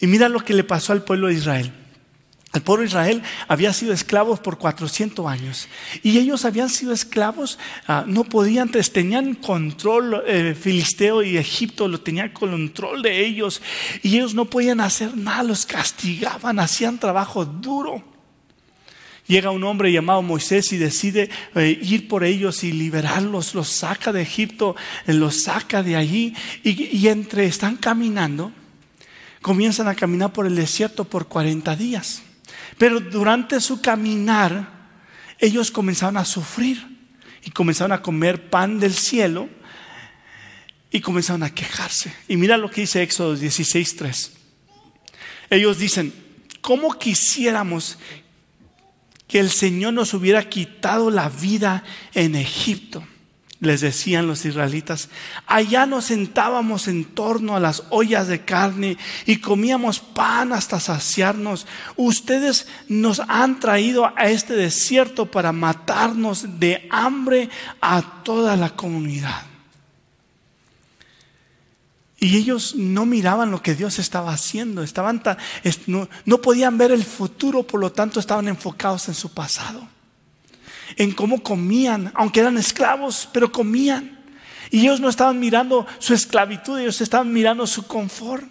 Y 0.00 0.08
mira 0.08 0.28
lo 0.28 0.44
que 0.44 0.54
le 0.54 0.64
pasó 0.64 0.92
al 0.92 1.04
pueblo 1.04 1.28
de 1.28 1.34
Israel. 1.34 1.72
El 2.52 2.62
pueblo 2.62 2.82
de 2.82 2.88
Israel 2.88 3.22
había 3.46 3.72
sido 3.72 3.92
esclavos 3.92 4.40
por 4.40 4.58
400 4.58 5.24
años 5.26 5.68
y 6.02 6.18
ellos 6.18 6.44
habían 6.44 6.68
sido 6.68 6.92
esclavos, 6.92 7.60
ah, 7.86 8.04
no 8.08 8.24
podían, 8.24 8.70
tenían 8.70 9.34
control, 9.34 10.24
eh, 10.26 10.56
Filisteo 10.60 11.22
y 11.22 11.36
Egipto 11.36 11.86
lo 11.86 12.00
tenían 12.00 12.30
control 12.30 13.02
de 13.02 13.24
ellos 13.24 13.62
y 14.02 14.16
ellos 14.16 14.34
no 14.34 14.46
podían 14.46 14.80
hacer 14.80 15.16
nada, 15.16 15.44
los 15.44 15.64
castigaban, 15.64 16.58
hacían 16.58 16.98
trabajo 16.98 17.44
duro. 17.44 18.02
Llega 19.28 19.52
un 19.52 19.62
hombre 19.62 19.92
llamado 19.92 20.20
Moisés 20.22 20.72
y 20.72 20.76
decide 20.76 21.30
eh, 21.54 21.78
ir 21.80 22.08
por 22.08 22.24
ellos 22.24 22.64
y 22.64 22.72
liberarlos, 22.72 23.54
los 23.54 23.68
saca 23.68 24.12
de 24.12 24.22
Egipto, 24.22 24.74
eh, 25.06 25.12
los 25.12 25.42
saca 25.42 25.84
de 25.84 25.94
allí 25.94 26.34
y, 26.64 26.96
y 26.98 27.06
entre 27.06 27.46
están 27.46 27.76
caminando, 27.76 28.50
comienzan 29.40 29.86
a 29.86 29.94
caminar 29.94 30.32
por 30.32 30.46
el 30.46 30.56
desierto 30.56 31.04
por 31.04 31.28
40 31.28 31.76
días. 31.76 32.24
Pero 32.80 32.98
durante 32.98 33.60
su 33.60 33.82
caminar, 33.82 34.72
ellos 35.38 35.70
comenzaron 35.70 36.16
a 36.16 36.24
sufrir 36.24 36.82
y 37.44 37.50
comenzaron 37.50 37.92
a 37.92 38.00
comer 38.00 38.48
pan 38.48 38.80
del 38.80 38.94
cielo 38.94 39.50
y 40.90 41.02
comenzaron 41.02 41.42
a 41.42 41.54
quejarse. 41.54 42.10
Y 42.26 42.38
mira 42.38 42.56
lo 42.56 42.70
que 42.70 42.80
dice 42.80 43.02
Éxodo 43.02 43.36
16:3. 43.36 44.30
Ellos 45.50 45.76
dicen, 45.76 46.14
¿cómo 46.62 46.98
quisiéramos 46.98 47.98
que 49.28 49.40
el 49.40 49.50
Señor 49.50 49.92
nos 49.92 50.14
hubiera 50.14 50.48
quitado 50.48 51.10
la 51.10 51.28
vida 51.28 51.84
en 52.14 52.34
Egipto? 52.34 53.06
Les 53.60 53.82
decían 53.82 54.26
los 54.26 54.46
israelitas, 54.46 55.10
allá 55.46 55.84
nos 55.84 56.06
sentábamos 56.06 56.88
en 56.88 57.04
torno 57.04 57.54
a 57.54 57.60
las 57.60 57.84
ollas 57.90 58.26
de 58.26 58.42
carne 58.42 58.96
y 59.26 59.36
comíamos 59.36 60.00
pan 60.00 60.54
hasta 60.54 60.80
saciarnos. 60.80 61.66
Ustedes 61.96 62.66
nos 62.88 63.20
han 63.28 63.60
traído 63.60 64.10
a 64.16 64.30
este 64.30 64.54
desierto 64.54 65.26
para 65.26 65.52
matarnos 65.52 66.58
de 66.58 66.88
hambre 66.90 67.50
a 67.82 68.22
toda 68.24 68.56
la 68.56 68.70
comunidad. 68.70 69.42
Y 72.18 72.36
ellos 72.36 72.74
no 72.76 73.04
miraban 73.04 73.50
lo 73.50 73.62
que 73.62 73.74
Dios 73.74 73.98
estaba 73.98 74.32
haciendo, 74.32 74.82
estaban 74.82 75.22
no, 75.86 76.08
no 76.24 76.38
podían 76.38 76.78
ver 76.78 76.92
el 76.92 77.04
futuro, 77.04 77.62
por 77.62 77.80
lo 77.80 77.92
tanto 77.92 78.20
estaban 78.20 78.48
enfocados 78.48 79.08
en 79.08 79.14
su 79.14 79.32
pasado 79.32 79.86
en 80.96 81.12
cómo 81.12 81.42
comían, 81.42 82.12
aunque 82.14 82.40
eran 82.40 82.58
esclavos, 82.58 83.28
pero 83.32 83.50
comían. 83.50 84.18
Y 84.70 84.80
ellos 84.80 85.00
no 85.00 85.08
estaban 85.08 85.38
mirando 85.40 85.86
su 85.98 86.14
esclavitud, 86.14 86.78
ellos 86.78 87.00
estaban 87.00 87.32
mirando 87.32 87.66
su 87.66 87.86
confort. 87.86 88.44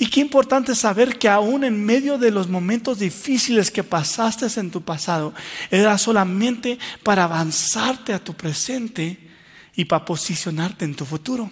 Y 0.00 0.06
qué 0.06 0.20
importante 0.20 0.76
saber 0.76 1.18
que 1.18 1.28
aún 1.28 1.64
en 1.64 1.84
medio 1.84 2.18
de 2.18 2.30
los 2.30 2.48
momentos 2.48 3.00
difíciles 3.00 3.72
que 3.72 3.82
pasaste 3.82 4.46
en 4.60 4.70
tu 4.70 4.82
pasado, 4.82 5.34
era 5.72 5.98
solamente 5.98 6.78
para 7.02 7.24
avanzarte 7.24 8.12
a 8.12 8.22
tu 8.22 8.34
presente 8.34 9.18
y 9.74 9.86
para 9.86 10.04
posicionarte 10.04 10.84
en 10.84 10.94
tu 10.94 11.04
futuro. 11.04 11.50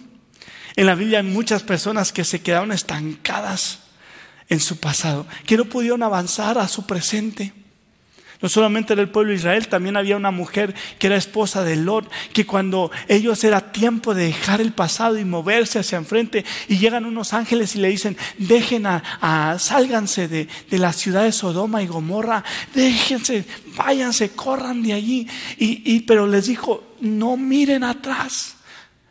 En 0.77 0.85
la 0.85 0.95
Biblia 0.95 1.19
hay 1.19 1.25
muchas 1.25 1.61
personas 1.61 2.13
que 2.13 2.23
se 2.23 2.41
quedaron 2.41 2.71
estancadas 2.71 3.79
en 4.47 4.61
su 4.61 4.79
pasado, 4.79 5.27
que 5.45 5.57
no 5.57 5.65
pudieron 5.65 6.01
avanzar 6.01 6.57
a 6.57 6.69
su 6.69 6.85
presente. 6.85 7.51
No 8.41 8.49
solamente 8.49 8.93
era 8.93 9.01
el 9.01 9.09
pueblo 9.09 9.31
de 9.31 9.37
Israel, 9.37 9.67
también 9.67 9.97
había 9.97 10.15
una 10.15 10.31
mujer 10.31 10.75
que 10.99 11.07
era 11.07 11.15
esposa 11.15 11.63
de 11.63 11.75
Lot, 11.75 12.09
que 12.33 12.45
cuando 12.45 12.91
ellos 13.07 13.43
era 13.43 13.71
tiempo 13.71 14.13
de 14.13 14.25
dejar 14.25 14.61
el 14.61 14.73
pasado 14.73 15.17
y 15.17 15.25
moverse 15.25 15.79
hacia 15.79 15.97
enfrente, 15.97 16.45
y 16.67 16.77
llegan 16.77 17.05
unos 17.05 17.33
ángeles 17.33 17.75
y 17.75 17.79
le 17.79 17.89
dicen, 17.89 18.17
dejen 18.37 18.85
a, 18.85 19.57
sálganse 19.59 20.27
de, 20.27 20.47
la 20.69 20.93
ciudad 20.93 21.23
de 21.23 21.31
Sodoma 21.31 21.81
y 21.81 21.87
Gomorra, 21.87 22.43
déjense, 22.73 23.45
váyanse, 23.75 24.31
corran 24.31 24.83
de 24.83 24.93
allí. 24.93 25.27
y, 25.57 25.99
pero 26.01 26.27
les 26.27 26.45
dijo, 26.47 26.95
no 26.99 27.37
miren 27.37 27.83
atrás, 27.83 28.55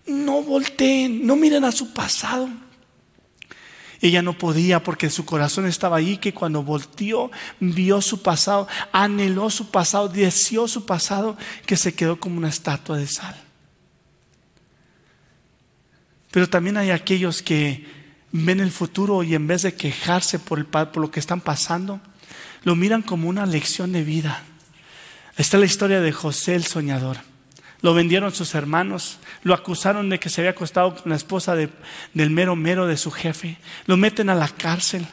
no 0.07 0.43
volteen, 0.43 1.27
no 1.27 1.37
miren 1.37 1.65
a 1.65 1.73
su 1.73 1.93
pasado. 1.93 2.49
Ella 4.07 4.23
no 4.23 4.39
podía 4.39 4.85
porque 4.85 5.11
su 5.11 5.25
corazón 5.25 5.67
estaba 5.67 5.97
ahí, 5.97 6.19
que 6.19 6.33
cuando 6.33 6.63
volteó, 6.63 7.29
vio 7.59 8.01
su 8.01 8.23
pasado, 8.23 8.69
anheló 8.93 9.51
su 9.51 9.71
pasado, 9.73 10.09
deseó 10.09 10.69
su 10.69 10.87
pasado, 10.87 11.37
que 11.67 11.77
se 11.77 11.95
quedó 11.95 12.21
como 12.21 12.39
una 12.39 12.49
estatua 12.49 12.99
de 12.99 13.09
sal. 13.09 13.35
Pero 16.31 16.49
también 16.49 16.77
hay 16.77 16.91
aquellos 16.91 17.43
que 17.43 17.85
ven 18.31 18.61
el 18.61 18.71
futuro 18.71 19.25
y 19.25 19.35
en 19.35 19.49
vez 19.49 19.63
de 19.63 19.75
quejarse 19.75 20.39
por, 20.39 20.61
el, 20.61 20.67
por 20.67 20.99
lo 20.99 21.11
que 21.11 21.19
están 21.19 21.41
pasando, 21.41 22.01
lo 22.63 22.77
miran 22.77 23.03
como 23.03 23.29
una 23.29 23.45
lección 23.45 23.91
de 23.91 24.05
vida. 24.05 24.45
Esta 25.37 25.57
es 25.57 25.61
la 25.61 25.67
historia 25.67 26.01
de 26.01 26.13
José 26.13 26.55
el 26.55 26.65
soñador. 26.65 27.17
Lo 27.87 27.95
vendieron 27.95 28.35
sus 28.35 28.57
hermanos, 28.57 29.19
lo 29.45 29.55
acusaron 29.55 30.09
de 30.09 30.19
que 30.19 30.29
se 30.29 30.41
había 30.41 30.51
acostado 30.51 30.97
con 30.97 31.09
la 31.09 31.15
esposa 31.15 31.55
del 31.55 32.31
mero 32.31 32.57
mero 32.57 32.89
de 32.89 32.97
su 32.97 33.13
jefe, 33.13 33.59
lo 33.85 33.97
meten 33.97 34.29
a 34.29 34.35
la 34.35 34.49
cárcel. 34.49 35.07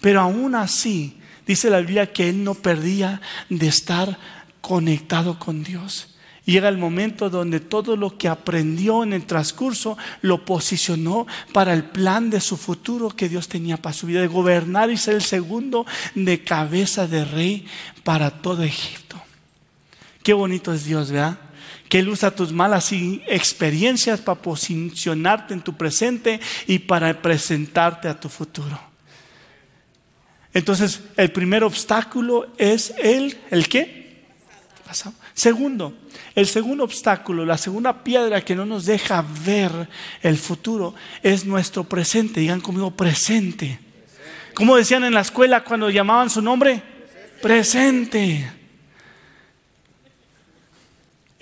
Pero 0.00 0.22
aún 0.22 0.54
así, 0.54 1.18
dice 1.46 1.68
la 1.68 1.80
Biblia 1.80 2.14
que 2.14 2.30
él 2.30 2.42
no 2.42 2.54
perdía 2.54 3.20
de 3.50 3.68
estar 3.68 4.18
conectado 4.62 5.38
con 5.38 5.62
Dios. 5.62 6.16
llega 6.46 6.70
el 6.70 6.78
momento 6.78 7.28
donde 7.28 7.60
todo 7.60 7.98
lo 7.98 8.16
que 8.16 8.28
aprendió 8.28 9.02
en 9.02 9.12
el 9.12 9.26
transcurso 9.26 9.98
lo 10.22 10.42
posicionó 10.46 11.26
para 11.52 11.74
el 11.74 11.84
plan 11.84 12.30
de 12.30 12.40
su 12.40 12.56
futuro 12.56 13.10
que 13.10 13.28
Dios 13.28 13.46
tenía 13.46 13.76
para 13.76 13.92
su 13.92 14.06
vida, 14.06 14.22
de 14.22 14.26
gobernar 14.26 14.90
y 14.90 14.96
ser 14.96 15.16
el 15.16 15.22
segundo 15.22 15.84
de 16.14 16.42
cabeza 16.42 17.06
de 17.06 17.26
rey 17.26 17.66
para 18.04 18.30
todo 18.30 18.62
Egipto. 18.62 19.20
Qué 20.22 20.32
bonito 20.32 20.72
es 20.72 20.86
Dios, 20.86 21.10
¿verdad? 21.10 21.40
Que 21.88 21.98
Él 21.98 22.08
usa 22.08 22.30
tus 22.30 22.52
malas 22.52 22.92
experiencias 22.92 24.20
para 24.20 24.40
posicionarte 24.40 25.54
en 25.54 25.62
tu 25.62 25.76
presente 25.76 26.40
y 26.66 26.78
para 26.80 27.22
presentarte 27.22 28.08
a 28.08 28.18
tu 28.18 28.28
futuro. 28.28 28.78
Entonces, 30.52 31.00
el 31.16 31.30
primer 31.32 31.64
obstáculo 31.64 32.48
es 32.56 32.94
el, 33.02 33.38
¿el 33.50 33.68
qué? 33.68 34.24
Segundo, 35.34 35.94
el 36.34 36.46
segundo 36.46 36.84
obstáculo, 36.84 37.44
la 37.44 37.58
segunda 37.58 38.04
piedra 38.04 38.42
que 38.42 38.54
no 38.54 38.64
nos 38.64 38.86
deja 38.86 39.24
ver 39.44 39.88
el 40.22 40.38
futuro 40.38 40.94
es 41.22 41.44
nuestro 41.44 41.84
presente. 41.84 42.40
Digan 42.40 42.60
conmigo, 42.60 42.92
presente. 42.92 43.78
¿Cómo 44.54 44.76
decían 44.76 45.04
en 45.04 45.12
la 45.12 45.20
escuela 45.20 45.64
cuando 45.64 45.90
llamaban 45.90 46.30
su 46.30 46.40
nombre? 46.40 46.82
presente. 47.40 48.50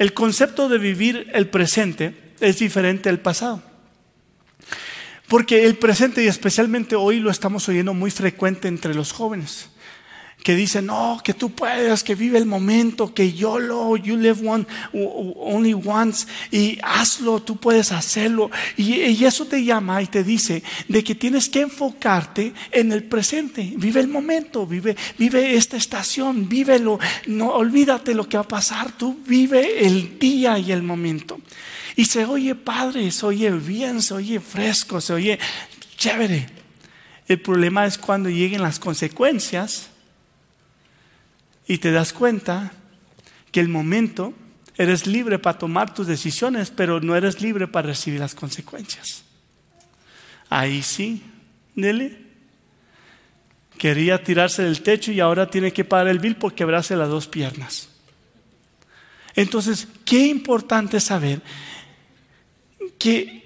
El 0.05 0.13
concepto 0.13 0.69
de 0.69 0.77
vivir 0.77 1.31
el 1.33 1.49
presente 1.49 2.15
es 2.39 2.59
diferente 2.59 3.09
al 3.09 3.21
pasado. 3.21 3.63
Porque 5.29 5.65
el 5.65 5.79
presente, 5.79 6.23
y 6.23 6.27
especialmente 6.27 6.95
hoy 6.95 7.21
lo 7.21 7.31
estamos 7.31 7.67
oyendo 7.71 7.95
muy 7.95 8.11
frecuente 8.11 8.69
entre 8.69 8.95
los 8.95 9.13
jóvenes, 9.13 9.71
que 10.45 10.55
dicen, 10.55 10.87
no, 10.87 11.23
que 11.25 11.33
tú 11.33 11.53
puedes, 11.53 12.05
que 12.05 12.15
vive 12.15 12.37
el 12.37 12.45
momento, 12.45 13.15
que 13.15 13.33
yo 13.33 13.59
lo, 13.59 13.97
you 13.97 14.15
live 14.15 14.47
one, 14.47 14.67
only 14.93 15.73
once, 15.73 16.27
y 16.51 16.79
hazlo, 16.83 17.41
tú 17.41 17.57
puedes 17.57 17.93
hacerlo. 17.93 18.51
Y, 18.77 19.25
eso 19.25 19.47
te 19.47 19.65
llama 19.65 20.03
y 20.03 20.07
te 20.07 20.23
dice 20.23 20.63
de 20.87 21.03
que 21.03 21.15
tienes 21.15 21.49
que 21.49 21.63
enfocarte 21.63 22.53
en 22.71 22.93
el 22.93 23.05
presente. 23.05 23.73
Vive 23.75 24.01
el 24.01 24.09
momento, 24.09 24.67
vive, 24.67 24.95
vive 25.17 25.55
esta 25.55 25.79
estación, 25.79 26.47
vívelo, 26.47 26.99
no 27.27 27.49
olvídate 27.49 28.15
lo 28.15 28.29
que 28.29 28.37
va 28.37 28.43
a 28.43 28.49
pasar, 28.49 28.93
tú 28.93 29.19
vive 29.27 29.87
el 29.87 30.19
día 30.19 30.59
y 30.59 30.73
el 30.73 30.83
momento. 30.83 31.41
Y 31.97 32.05
se 32.05 32.27
oye 32.27 32.55
padre, 32.55 33.11
se 33.13 33.25
oye 33.25 33.51
bien, 33.51 34.03
se 34.03 34.13
oye 34.13 34.41
fresco, 34.41 35.01
se 35.01 35.15
oye 35.15 35.39
chévere. 35.97 36.49
El 37.29 37.41
problema 37.41 37.87
es 37.87 37.97
cuando 37.97 38.29
lleguen 38.29 38.61
las 38.61 38.79
consecuencias 38.79 39.94
y 41.67 41.79
te 41.79 41.93
das 41.93 42.13
cuenta 42.13 42.73
que 43.51 43.61
el 43.61 43.69
momento 43.69 44.35
eres 44.77 45.07
libre 45.07 45.39
para 45.39 45.59
tomar 45.59 45.95
tus 45.95 46.07
decisiones, 46.07 46.71
pero 46.71 47.01
no 47.01 47.17
eres 47.17 47.41
libre 47.41 47.69
para 47.69 47.89
recibir 47.89 48.21
las 48.21 48.35
consecuencias. 48.35 49.25
Ahí 50.51 50.83
sí, 50.83 51.23
Nelly. 51.75 52.19
Quería 53.79 54.23
tirarse 54.23 54.63
del 54.63 54.83
techo 54.83 55.11
y 55.11 55.21
ahora 55.21 55.51
tiene 55.51 55.73
que 55.73 55.85
pagar 55.85 56.09
el 56.09 56.21
bill 56.21 56.37
por 56.37 56.55
quebrarse 56.55 56.97
las 56.97 57.09
dos 57.09 57.27
piernas. 57.27 57.89
Entonces, 59.35 59.89
qué 60.05 60.29
importante 60.29 61.01
saber 61.01 61.43
que 62.99 63.44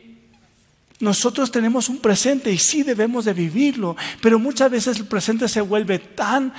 nosotros 1.01 1.53
tenemos 1.53 1.89
un 1.89 1.99
presente 1.99 2.51
y 2.51 2.59
sí 2.59 2.83
debemos 2.83 3.25
de 3.25 3.33
vivirlo, 3.33 3.97
pero 4.21 4.39
muchas 4.39 4.71
veces 4.71 4.97
el 4.97 5.07
presente 5.07 5.49
se 5.49 5.61
vuelve 5.61 6.01
tan, 6.01 6.53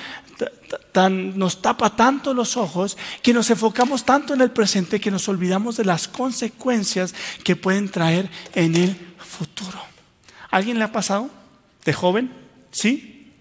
tan, 0.93 1.37
nos 1.37 1.61
tapa 1.61 1.95
tanto 1.95 2.33
los 2.33 2.55
ojos 2.55 2.97
que 3.21 3.33
nos 3.33 3.49
enfocamos 3.49 4.05
tanto 4.05 4.33
en 4.33 4.41
el 4.41 4.51
presente 4.51 5.01
que 5.01 5.11
nos 5.11 5.27
olvidamos 5.27 5.75
de 5.75 5.85
las 5.85 6.07
consecuencias 6.07 7.13
que 7.43 7.57
pueden 7.57 7.89
traer 7.89 8.29
en 8.55 8.75
el 8.75 8.95
futuro. 9.17 9.79
¿Alguien 10.49 10.77
le 10.77 10.85
ha 10.85 10.91
pasado 10.91 11.29
de 11.83 11.93
joven? 11.93 12.31
¿Sí? 12.71 13.33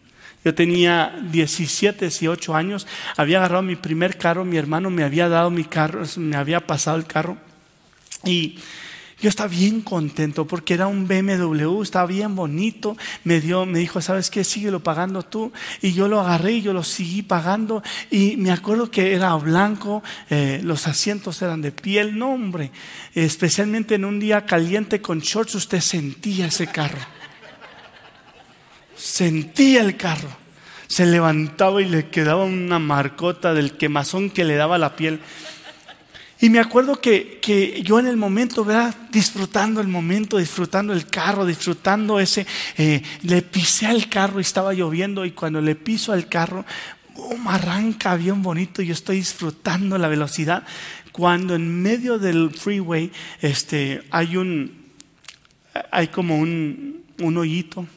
Yo 0.45 0.55
tenía 0.55 1.17
17, 1.31 2.07
18 2.07 2.57
años, 2.57 2.87
había 3.17 3.39
agarrado 3.39 3.63
mi 3.63 3.77
primer 3.77 4.19
carro, 4.19 4.45
mi 4.45 4.57
hermano 4.57 4.91
me 4.91 5.05
había 5.05 5.29
dado 5.29 5.51
mi 5.51 5.65
carro, 5.65 6.03
me 6.17 6.37
había 6.37 6.67
pasado 6.67 6.97
el 6.97 7.07
carro 7.07 7.39
y 8.25 8.59
yo 9.21 9.29
estaba 9.29 9.49
bien 9.49 9.81
contento 9.81 10.47
porque 10.47 10.75
era 10.75 10.87
un 10.87 11.09
BMW, 11.09 11.83
estaba 11.83 12.07
bien 12.07 12.37
bonito. 12.37 12.97
Me 13.25 13.41
dio, 13.41 13.67
me 13.67 13.81
dijo, 13.81 14.01
¿sabes 14.01 14.31
qué? 14.31 14.45
Síguelo 14.45 14.81
pagando 14.81 15.25
tú. 15.25 15.53
Y 15.83 15.93
yo 15.93 16.07
lo 16.07 16.21
agarré 16.21 16.53
y 16.53 16.63
yo 16.63 16.73
lo 16.73 16.85
seguí 16.85 17.23
pagando. 17.23 17.83
Y 18.13 18.37
me 18.37 18.53
acuerdo 18.53 18.93
que 18.93 19.15
era 19.15 19.35
blanco, 19.35 20.05
eh, 20.31 20.61
los 20.63 20.87
asientos 20.87 21.43
eran 21.43 21.63
de 21.63 21.73
piel. 21.73 22.17
No, 22.17 22.33
hombre, 22.33 22.71
especialmente 23.15 23.97
en 23.97 24.05
un 24.05 24.21
día 24.21 24.47
caliente 24.47 25.01
con 25.01 25.19
shorts, 25.19 25.57
usted 25.57 25.81
sentía 25.81 26.47
ese 26.47 26.69
carro. 26.69 27.01
Sentía 28.95 29.81
el 29.81 29.97
carro. 29.97 30.29
Se 30.87 31.07
levantaba 31.07 31.83
y 31.83 31.87
le 31.87 32.09
quedaba 32.09 32.45
una 32.45 32.79
marcota 32.79 33.53
del 33.53 33.77
quemazón 33.77 34.31
que 34.31 34.45
le 34.45 34.55
daba 34.55 34.79
la 34.79 34.95
piel. 34.95 35.21
Y 36.41 36.51
me 36.51 36.61
acuerdo 36.61 37.01
que, 37.01 37.41
yo 37.85 37.99
en 37.99 38.07
el 38.07 38.17
momento, 38.17 38.65
¿verdad? 38.65 38.95
Disfrutando 39.11 39.81
el 39.81 39.89
momento, 39.89 40.39
disfrutando 40.39 40.93
el 40.93 41.07
carro, 41.07 41.45
disfrutando 41.45 42.21
ese, 42.21 42.47
eh, 42.77 43.03
le 43.23 43.43
pisé 43.43 43.87
al 43.87 44.09
carro 44.09 44.39
y 44.39 44.43
estaba 44.43 44.73
lloviendo 44.73 45.25
y 45.25 45.33
cuando 45.33 45.61
le 45.61 45.75
piso 45.75 46.13
al 46.13 46.29
carro, 46.29 46.65
boom, 47.17 47.49
arranca 47.49 48.15
bien 48.15 48.43
bonito 48.43 48.83
y 48.83 48.87
yo 48.87 48.93
estoy 48.93 49.17
disfrutando 49.17 49.99
la 49.99 50.07
velocidad. 50.07 50.65
Cuando 51.11 51.57
en 51.57 51.83
medio 51.83 52.21
del 52.21 52.51
freeway 52.51 53.11
este, 53.41 54.05
hay 54.13 54.37
un, 54.37 54.87
hay 55.91 56.07
como 56.07 56.39
un, 56.39 57.03
un 57.19 57.37
hoyito 57.37 57.89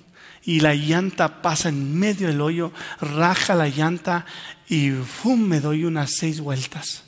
y 0.44 0.62
la 0.62 0.74
llanta 0.74 1.44
pasa 1.44 1.70
en 1.70 1.96
medio 2.00 2.28
del 2.28 2.42
hoyo, 2.42 2.72
raja 3.00 3.54
la 3.54 3.68
llanta 3.68 4.26
y 4.68 4.90
¡fum! 4.90 5.40
me 5.40 5.60
doy 5.60 5.86
unas 5.86 6.16
seis 6.16 6.40
vueltas. 6.40 7.04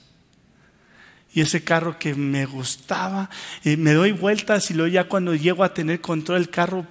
Y 1.34 1.42
ese 1.42 1.64
carro 1.64 1.98
que 1.98 2.14
me 2.14 2.46
gustaba, 2.46 3.30
me 3.64 3.94
doy 3.94 4.12
vueltas 4.12 4.70
y 4.70 4.76
luego 4.76 4.94
ya 4.94 5.08
cuando 5.08 5.34
llego 5.34 5.64
a 5.64 5.74
tener 5.74 6.00
control 6.00 6.40
del 6.40 6.50
carro, 6.50 6.86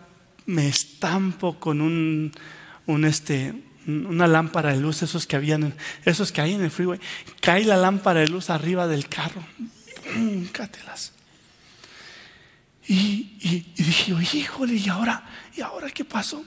me 0.46 0.68
estampo 0.68 1.60
con 1.60 1.80
un, 1.80 2.32
un 2.86 3.04
este, 3.04 3.54
una 3.86 4.26
lámpara 4.26 4.72
de 4.72 4.80
luz, 4.80 5.02
esos 5.02 5.26
que 5.26 5.36
habían, 5.36 5.74
esos 6.04 6.32
que 6.32 6.40
hay 6.40 6.54
en 6.54 6.62
el 6.62 6.70
freeway. 6.70 7.00
Cae 7.40 7.64
la 7.64 7.76
lámpara 7.76 8.20
de 8.20 8.28
luz 8.28 8.50
arriba 8.50 8.86
del 8.86 9.08
carro. 9.08 9.42
Cátelas. 10.52 11.12
Y, 12.86 13.36
y, 13.40 13.72
dije, 13.82 14.12
híjole, 14.38 14.74
¿y 14.74 14.88
ahora? 14.88 15.24
¿Y 15.56 15.60
ahora 15.60 15.88
qué 15.90 16.04
pasó? 16.04 16.44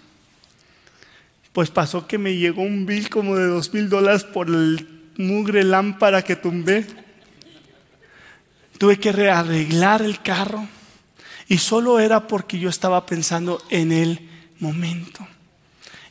Pues 1.54 1.72
pasó 1.72 2.06
que 2.08 2.18
me 2.18 2.36
llegó 2.36 2.62
un 2.62 2.86
bill 2.86 3.10
como 3.10 3.38
de 3.38 3.46
dos 3.46 3.74
mil 3.74 3.90
dólares 3.90 4.26
por 4.26 4.48
el 4.48 5.12
mugre 5.18 5.64
lámpara 5.64 6.22
que 6.24 6.36
tumbé. 6.36 6.86
Tuve 8.78 9.00
que 9.00 9.12
rearreglar 9.12 10.02
el 10.02 10.22
carro 10.22 10.68
y 11.48 11.58
solo 11.58 12.00
era 12.00 12.28
porque 12.28 12.60
yo 12.60 12.70
estaba 12.70 13.06
pensando 13.06 13.64
en 13.70 13.92
el 13.92 14.30
momento, 14.60 15.26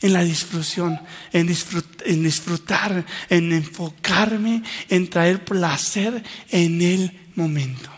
en 0.00 0.12
la 0.12 0.22
disfrución, 0.22 1.00
en, 1.32 1.46
disfrutar, 1.46 3.04
en 3.28 3.52
enfocarme, 3.52 4.62
en 4.88 5.10
traer 5.10 5.44
placer 5.44 6.22
en 6.50 6.82
el 6.82 7.20
momento. 7.34 7.90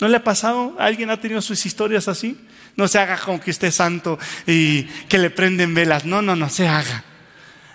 ¿No 0.00 0.08
le 0.08 0.16
ha 0.16 0.24
pasado? 0.24 0.74
¿Alguien 0.78 1.10
ha 1.10 1.20
tenido 1.20 1.42
sus 1.42 1.66
historias 1.66 2.08
así? 2.08 2.38
No 2.76 2.88
se 2.88 2.98
haga 2.98 3.18
como 3.18 3.40
que 3.40 3.50
esté 3.50 3.70
santo 3.70 4.18
y 4.46 4.84
que 5.08 5.18
le 5.18 5.28
prenden 5.28 5.74
velas. 5.74 6.06
No, 6.06 6.22
no, 6.22 6.34
no 6.34 6.48
se 6.48 6.66
haga. 6.66 7.04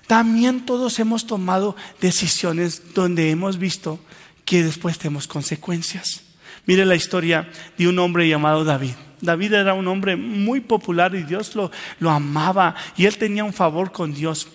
También 0.08 0.66
todos 0.66 0.98
hemos 1.00 1.28
tomado 1.28 1.76
decisiones 2.02 2.94
donde 2.94 3.30
hemos 3.30 3.60
visto 3.60 4.00
que 4.46 4.64
después 4.64 4.98
tenemos 4.98 5.28
consecuencias. 5.28 6.25
Mire 6.66 6.86
la 6.86 6.96
historia 6.96 7.50
de 7.78 7.88
un 7.88 8.00
hombre 8.00 8.28
llamado 8.28 8.64
David. 8.64 8.94
David 9.22 9.54
era 9.54 9.74
un 9.74 9.88
hombre 9.88 10.16
muy 10.16 10.62
popular 10.62 11.16
y 11.16 11.24
Dios 11.24 11.56
lo, 11.56 11.72
lo 12.00 12.12
amaba 12.12 12.76
y 12.98 13.06
él 13.06 13.18
tenía 13.18 13.44
un 13.44 13.54
favor 13.54 13.92
con 13.92 14.14
Dios. 14.14 14.48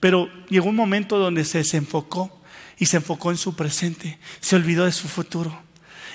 Pero 0.00 0.30
llegó 0.48 0.68
un 0.68 0.76
momento 0.76 1.18
donde 1.18 1.44
se 1.44 1.58
desenfocó 1.58 2.40
y 2.78 2.86
se 2.86 2.98
enfocó 2.98 3.30
en 3.30 3.36
su 3.36 3.56
presente, 3.56 4.18
se 4.40 4.56
olvidó 4.56 4.84
de 4.84 4.92
su 4.92 5.08
futuro. 5.08 5.62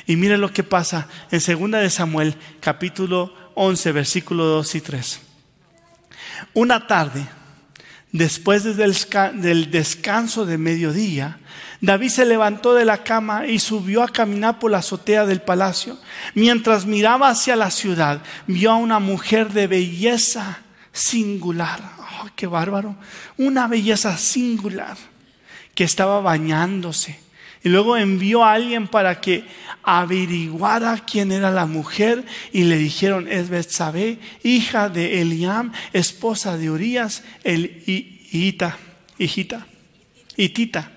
Y 0.05 0.15
mire 0.15 0.37
lo 0.37 0.51
que 0.51 0.63
pasa 0.63 1.07
en 1.31 1.39
2 1.39 1.71
de 1.81 1.89
Samuel, 1.89 2.35
capítulo 2.59 3.33
11, 3.55 3.91
versículo 3.91 4.45
2 4.45 4.75
y 4.75 4.81
3. 4.81 5.21
Una 6.53 6.87
tarde, 6.87 7.25
después 8.13 8.63
del 8.63 9.71
descanso 9.71 10.45
de 10.45 10.57
mediodía, 10.57 11.39
David 11.81 12.09
se 12.09 12.25
levantó 12.25 12.73
de 12.73 12.85
la 12.85 13.03
cama 13.03 13.45
y 13.45 13.59
subió 13.59 14.03
a 14.03 14.07
caminar 14.07 14.57
por 14.57 14.71
la 14.71 14.77
azotea 14.77 15.25
del 15.25 15.41
palacio. 15.41 15.99
Mientras 16.33 16.85
miraba 16.85 17.27
hacia 17.27 17.57
la 17.57 17.69
ciudad, 17.71 18.21
vio 18.47 18.71
a 18.71 18.77
una 18.77 18.99
mujer 18.99 19.51
de 19.51 19.67
belleza 19.67 20.59
singular. 20.93 21.81
Oh, 21.99 22.29
¡Qué 22.37 22.47
bárbaro! 22.47 22.95
Una 23.37 23.67
belleza 23.67 24.17
singular 24.17 24.95
que 25.75 25.83
estaba 25.83 26.21
bañándose. 26.21 27.19
Y 27.63 27.69
luego 27.69 27.95
envió 27.95 28.43
a 28.43 28.53
alguien 28.53 28.89
para 28.89 29.21
que 29.21 29.45
averiguara 29.83 31.01
quién 31.05 31.31
era 31.31 31.49
la 31.49 31.65
mujer 31.65 32.25
y 32.51 32.63
le 32.65 32.77
dijeron, 32.77 33.27
es 33.29 33.49
Betsabé, 33.49 34.19
hija 34.43 34.89
de 34.89 35.21
Eliam, 35.21 35.71
esposa 35.93 36.57
de 36.57 36.69
Urias, 36.69 37.23
el 37.45 37.81
hijita, 37.85 38.77
hijita, 39.17 39.65
hitita. 40.35 40.91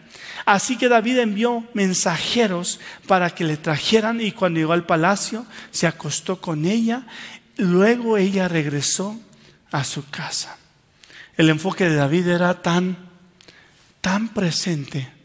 Así 0.45 0.77
que 0.77 0.89
David 0.89 1.19
envió 1.19 1.65
mensajeros 1.73 2.81
para 3.07 3.31
que 3.31 3.45
le 3.45 3.57
trajeran 3.57 4.21
y 4.21 4.33
cuando 4.33 4.59
llegó 4.59 4.73
al 4.73 4.87
palacio 4.87 5.47
se 5.71 5.87
acostó 5.87 6.41
con 6.41 6.67
ella. 6.67 7.07
Luego 7.57 8.19
ella 8.19 8.49
regresó 8.49 9.21
a 9.71 9.85
su 9.85 10.09
casa. 10.11 10.57
El 11.37 11.49
enfoque 11.49 11.89
de 11.89 11.95
David 11.95 12.27
era 12.29 12.61
tan, 12.61 12.97
tan 14.01 14.29
presente 14.31 15.16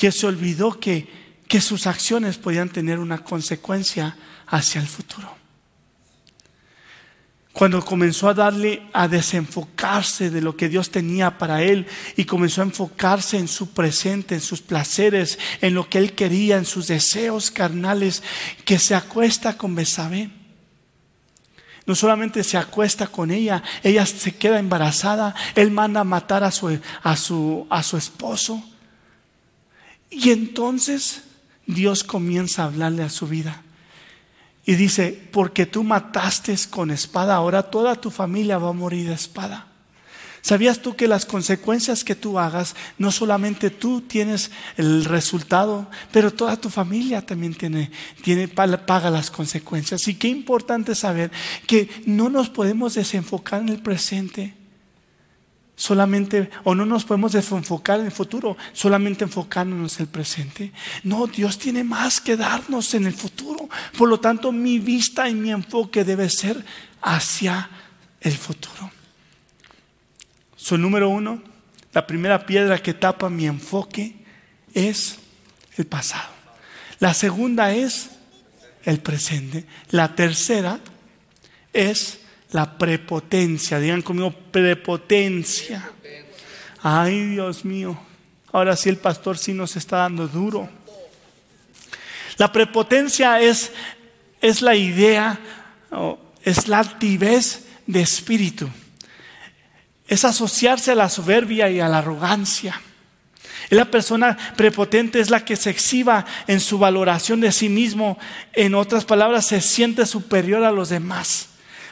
que 0.00 0.12
se 0.12 0.26
olvidó 0.26 0.80
que, 0.80 1.06
que 1.46 1.60
sus 1.60 1.86
acciones 1.86 2.38
podían 2.38 2.70
tener 2.70 2.98
una 2.98 3.22
consecuencia 3.22 4.16
hacia 4.46 4.80
el 4.80 4.86
futuro. 4.86 5.36
Cuando 7.52 7.84
comenzó 7.84 8.30
a 8.30 8.32
darle 8.32 8.88
a 8.94 9.08
desenfocarse 9.08 10.30
de 10.30 10.40
lo 10.40 10.56
que 10.56 10.70
Dios 10.70 10.90
tenía 10.90 11.36
para 11.36 11.62
él 11.62 11.86
y 12.16 12.24
comenzó 12.24 12.62
a 12.62 12.64
enfocarse 12.64 13.36
en 13.36 13.46
su 13.46 13.74
presente, 13.74 14.34
en 14.34 14.40
sus 14.40 14.62
placeres, 14.62 15.38
en 15.60 15.74
lo 15.74 15.90
que 15.90 15.98
él 15.98 16.14
quería, 16.14 16.56
en 16.56 16.64
sus 16.64 16.86
deseos 16.86 17.50
carnales, 17.50 18.22
que 18.64 18.78
se 18.78 18.94
acuesta 18.94 19.58
con 19.58 19.74
Besabé. 19.74 20.30
no 21.84 21.94
solamente 21.94 22.42
se 22.42 22.56
acuesta 22.56 23.06
con 23.06 23.30
ella, 23.30 23.62
ella 23.82 24.06
se 24.06 24.34
queda 24.34 24.60
embarazada, 24.60 25.34
él 25.54 25.70
manda 25.70 26.00
a 26.00 26.04
matar 26.04 26.42
a 26.42 26.50
su, 26.50 26.80
a 27.02 27.16
su, 27.18 27.66
a 27.68 27.82
su 27.82 27.98
esposo. 27.98 28.64
Y 30.10 30.30
entonces 30.30 31.22
Dios 31.66 32.04
comienza 32.04 32.62
a 32.62 32.66
hablarle 32.66 33.04
a 33.04 33.10
su 33.10 33.26
vida. 33.26 33.62
Y 34.66 34.74
dice, 34.74 35.18
porque 35.32 35.66
tú 35.66 35.82
mataste 35.84 36.54
con 36.68 36.90
espada, 36.90 37.34
ahora 37.34 37.70
toda 37.70 37.94
tu 37.94 38.10
familia 38.10 38.58
va 38.58 38.70
a 38.70 38.74
morir 38.74 39.08
de 39.08 39.14
espada. 39.14 39.66
¿Sabías 40.42 40.80
tú 40.80 40.96
que 40.96 41.06
las 41.06 41.26
consecuencias 41.26 42.02
que 42.02 42.14
tú 42.14 42.38
hagas, 42.38 42.74
no 42.98 43.10
solamente 43.12 43.70
tú 43.70 44.00
tienes 44.00 44.50
el 44.76 45.04
resultado, 45.04 45.90
pero 46.12 46.32
toda 46.32 46.58
tu 46.58 46.70
familia 46.70 47.24
también 47.24 47.54
tiene, 47.54 47.90
tiene, 48.22 48.48
paga 48.48 49.10
las 49.10 49.30
consecuencias? 49.30 50.08
Y 50.08 50.14
qué 50.14 50.28
importante 50.28 50.94
saber 50.94 51.30
que 51.66 51.90
no 52.06 52.30
nos 52.30 52.48
podemos 52.48 52.94
desenfocar 52.94 53.60
en 53.60 53.68
el 53.68 53.82
presente 53.82 54.54
solamente, 55.80 56.50
o 56.64 56.74
no 56.74 56.84
nos 56.84 57.06
podemos 57.06 57.32
desenfocar 57.32 58.00
en 58.00 58.06
el 58.06 58.12
futuro, 58.12 58.54
solamente 58.74 59.24
enfocándonos 59.24 59.96
en 59.96 60.02
el 60.02 60.08
presente. 60.08 60.72
No, 61.04 61.26
Dios 61.26 61.58
tiene 61.58 61.84
más 61.84 62.20
que 62.20 62.36
darnos 62.36 62.92
en 62.92 63.06
el 63.06 63.14
futuro. 63.14 63.66
Por 63.96 64.10
lo 64.10 64.20
tanto, 64.20 64.52
mi 64.52 64.78
vista 64.78 65.26
y 65.30 65.34
mi 65.34 65.50
enfoque 65.50 66.04
debe 66.04 66.28
ser 66.28 66.62
hacia 67.00 67.70
el 68.20 68.36
futuro. 68.36 68.90
Su 70.54 70.76
número 70.76 71.08
uno, 71.08 71.42
la 71.94 72.06
primera 72.06 72.44
piedra 72.44 72.82
que 72.82 72.92
tapa 72.92 73.30
mi 73.30 73.46
enfoque 73.46 74.22
es 74.74 75.18
el 75.78 75.86
pasado. 75.86 76.28
La 76.98 77.14
segunda 77.14 77.72
es 77.72 78.10
el 78.84 79.00
presente. 79.00 79.64
La 79.88 80.14
tercera 80.14 80.78
es 81.72 82.19
la 82.52 82.78
prepotencia. 82.78 83.78
Digan 83.78 84.02
conmigo, 84.02 84.32
prepotencia. 84.32 85.90
Ay, 86.82 87.26
Dios 87.26 87.64
mío. 87.64 87.98
Ahora 88.52 88.76
sí 88.76 88.88
el 88.88 88.96
pastor 88.96 89.38
sí 89.38 89.52
nos 89.52 89.76
está 89.76 89.98
dando 89.98 90.26
duro. 90.26 90.68
La 92.36 92.50
prepotencia 92.50 93.40
es, 93.40 93.72
es 94.40 94.62
la 94.62 94.74
idea, 94.74 95.38
es 96.42 96.68
la 96.68 96.78
altivez 96.78 97.66
de 97.86 98.00
espíritu. 98.00 98.68
Es 100.08 100.24
asociarse 100.24 100.90
a 100.90 100.96
la 100.96 101.08
soberbia 101.08 101.70
y 101.70 101.80
a 101.80 101.88
la 101.88 101.98
arrogancia. 101.98 102.80
La 103.68 103.84
persona 103.84 104.36
prepotente 104.56 105.20
es 105.20 105.30
la 105.30 105.44
que 105.44 105.54
se 105.54 105.70
exhiba 105.70 106.24
en 106.48 106.58
su 106.58 106.78
valoración 106.78 107.40
de 107.40 107.52
sí 107.52 107.68
mismo. 107.68 108.18
En 108.52 108.74
otras 108.74 109.04
palabras, 109.04 109.46
se 109.46 109.60
siente 109.60 110.06
superior 110.06 110.64
a 110.64 110.72
los 110.72 110.88
demás. 110.88 111.49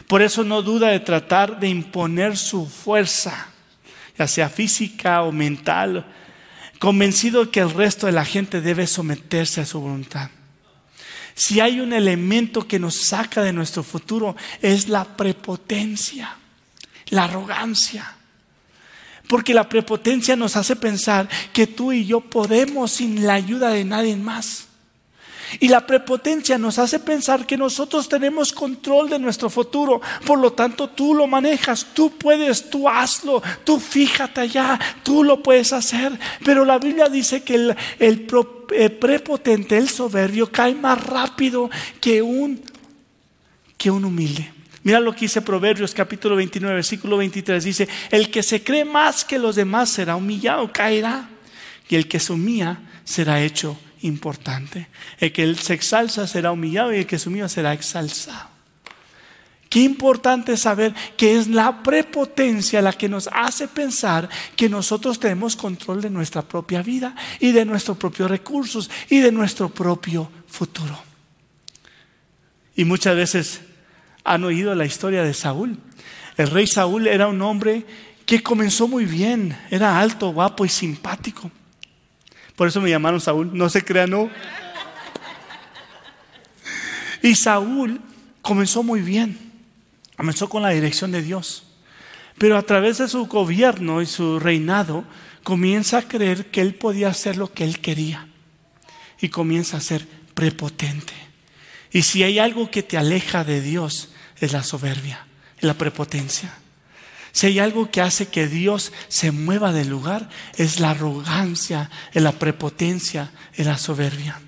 Por 0.09 0.23
eso 0.23 0.43
no 0.43 0.63
duda 0.63 0.89
de 0.89 1.01
tratar 1.01 1.61
de 1.61 1.69
imponer 1.69 2.39
su 2.39 2.67
fuerza, 2.67 3.49
ya 4.19 4.27
sea 4.27 4.49
física 4.49 5.23
o 5.23 5.33
mental, 5.33 6.07
convencido 6.79 7.51
que 7.51 7.61
el 7.61 7.71
resto 7.71 8.07
de 8.07 8.13
la 8.13 8.25
gente 8.25 8.63
debe 8.63 8.87
someterse 8.87 9.61
a 9.61 9.67
su 9.67 9.81
voluntad. 9.81 10.31
Si 11.35 11.61
hay 11.61 11.81
un 11.81 11.93
elemento 11.93 12.67
que 12.67 12.79
nos 12.79 12.97
saca 12.97 13.43
de 13.43 13.53
nuestro 13.53 13.83
futuro 13.83 14.35
es 14.63 14.89
la 14.89 15.05
prepotencia, 15.05 16.37
la 17.11 17.25
arrogancia. 17.25 18.15
Porque 19.29 19.53
la 19.53 19.69
prepotencia 19.69 20.37
nos 20.37 20.57
hace 20.57 20.75
pensar 20.75 21.29
que 21.53 21.67
tú 21.67 21.93
y 21.93 22.07
yo 22.07 22.21
podemos 22.21 22.93
sin 22.93 23.27
la 23.27 23.35
ayuda 23.35 23.69
de 23.69 23.85
nadie 23.85 24.17
más. 24.17 24.68
Y 25.61 25.69
la 25.69 25.87
prepotencia 25.87 26.59
nos 26.59 26.79
hace 26.79 26.99
pensar 26.99 27.47
que 27.47 27.57
nosotros 27.57 28.09
tenemos 28.09 28.53
control 28.53 29.09
de 29.09 29.19
nuestro 29.19 29.49
futuro. 29.49 30.01
Por 30.27 30.39
lo 30.39 30.53
tanto, 30.53 30.89
tú 30.89 31.15
lo 31.15 31.27
manejas, 31.27 31.87
tú 31.95 32.11
puedes, 32.17 32.69
tú 32.69 32.89
hazlo, 32.89 33.43
tú 33.65 33.81
fíjate 33.81 34.43
allá, 34.43 34.79
tú 35.03 35.25
lo 35.25 35.43
puedes 35.43 35.73
hacer. 35.73 36.19
Pero 36.45 36.65
la 36.65 36.79
Biblia 36.79 37.09
dice 37.09 37.43
que 37.43 37.75
el, 37.99 38.27
prepotente, 39.01 39.79
el 39.79 39.89
soberbio, 39.89 40.51
cae 40.53 40.75
más 40.75 41.03
rápido 41.05 41.71
que 42.01 42.21
un, 42.21 42.63
que 43.77 43.91
un 43.91 44.05
humilde. 44.05 44.53
Mira 44.83 45.01
lo 45.01 45.13
que 45.13 45.21
dice 45.23 45.43
Proverbios 45.43 45.93
capítulo 45.93 46.37
29, 46.37 46.75
versículo 46.75 47.17
23. 47.17 47.65
Dice, 47.65 47.89
el 48.11 48.31
que 48.31 48.43
se 48.43 48.63
cree 48.63 48.85
más 48.85 49.25
que 49.25 49.39
los 49.39 49.57
demás 49.57 49.89
será 49.89 50.17
humillado, 50.17 50.71
caerá. 50.73 51.31
Y 51.89 51.97
el 51.97 52.07
que 52.07 52.21
se 52.21 52.33
humilla 52.35 52.81
será 53.05 53.41
hecho 53.41 53.79
importante. 54.03 54.89
El 55.19 55.33
que 55.33 55.55
se 55.55 55.75
exalza 55.75 56.27
será 56.27 56.53
humillado 56.53 56.93
y 56.93 56.99
el 56.99 57.07
que 57.07 57.19
se 57.19 57.29
humilla 57.29 57.49
será 57.49 57.73
exalzado. 57.73 58.59
Qué 59.69 59.81
importante 59.81 60.57
saber 60.57 60.95
que 61.17 61.39
es 61.39 61.47
la 61.47 61.83
prepotencia 61.83 62.81
la 62.81 62.95
que 62.95 63.09
nos 63.09 63.29
hace 63.33 63.69
pensar 63.69 64.29
que 64.57 64.69
nosotros 64.69 65.21
tenemos 65.21 65.57
control 65.57 66.01
de 66.01 66.11
nuestra 66.11 66.43
propia 66.43 66.83
vida 66.83 67.15
y 67.39 67.53
de 67.53 67.67
nuestros 67.67 67.99
propios 67.99 68.31
recursos 68.31 68.91
y 69.11 69.21
de 69.21 69.31
nuestro 69.31 69.69
propio 69.69 70.31
futuro. 70.47 70.99
Y 72.77 72.85
muchas 72.85 73.15
veces 73.15 73.61
han 74.25 74.45
oído 74.45 74.75
la 74.75 74.87
historia 74.87 75.23
de 75.23 75.35
Saúl. 75.35 75.79
El 76.39 76.51
rey 76.51 76.67
Saúl 76.67 77.07
era 77.07 77.27
un 77.27 77.43
hombre 77.43 77.85
que 78.25 78.43
comenzó 78.43 78.89
muy 78.89 79.05
bien, 79.05 79.59
era 79.71 79.99
alto, 79.99 80.33
guapo 80.33 80.65
y 80.65 80.69
simpático. 80.69 81.51
Por 82.59 82.67
eso 82.67 82.81
me 82.81 82.91
llamaron 82.91 83.21
Saúl. 83.21 83.57
No 83.57 83.69
se 83.69 83.85
crea, 83.85 84.09
no. 84.09 84.29
Y 87.23 87.37
Saúl 87.37 88.01
comenzó 88.43 88.83
muy 88.83 89.01
bien. 89.01 89.39
Comenzó 90.17 90.49
con 90.49 90.65
la 90.65 90.71
dirección 90.71 91.13
de 91.13 91.23
Dios. 91.23 91.63
Pero 92.37 92.59
a 92.59 92.63
través 92.63 92.99
de 92.99 93.07
su 93.07 93.27
gobierno 93.27 94.03
y 94.03 94.07
su 94.07 94.41
reinado, 94.41 95.05
comienza 95.45 95.99
a 95.99 96.09
creer 96.09 96.47
que 96.47 96.61
él 96.61 96.75
podía 96.75 97.11
hacer 97.11 97.37
lo 97.37 97.53
que 97.53 97.63
él 97.63 97.79
quería. 97.79 98.27
Y 99.21 99.29
comienza 99.29 99.77
a 99.77 99.81
ser 99.81 100.05
prepotente. 100.35 101.15
Y 101.93 102.03
si 102.03 102.25
hay 102.25 102.41
algo 102.41 102.73
que 102.73 102.83
te 102.83 102.99
aleja 102.99 103.45
de 103.45 103.61
Dios, 103.61 104.09
es 104.41 104.53
la 104.53 104.65
soberbia, 104.65 105.29
es 105.59 105.63
la 105.63 105.75
prepotencia. 105.75 106.53
Si 107.39 107.47
hay 107.47 107.61
algo 107.61 107.89
que 107.89 108.01
hace 108.01 108.27
que 108.27 108.49
Dios 108.49 108.93
se 109.07 109.31
mueva 109.31 109.73
del 109.73 109.89
lugar, 109.89 110.29
es 110.57 110.81
la 110.81 110.91
arrogancia, 110.91 111.89
es 112.13 112.21
la 112.21 112.33
prepotencia, 112.33 113.31
es 113.55 113.65
la 113.65 113.79
soberbia. 113.79 114.41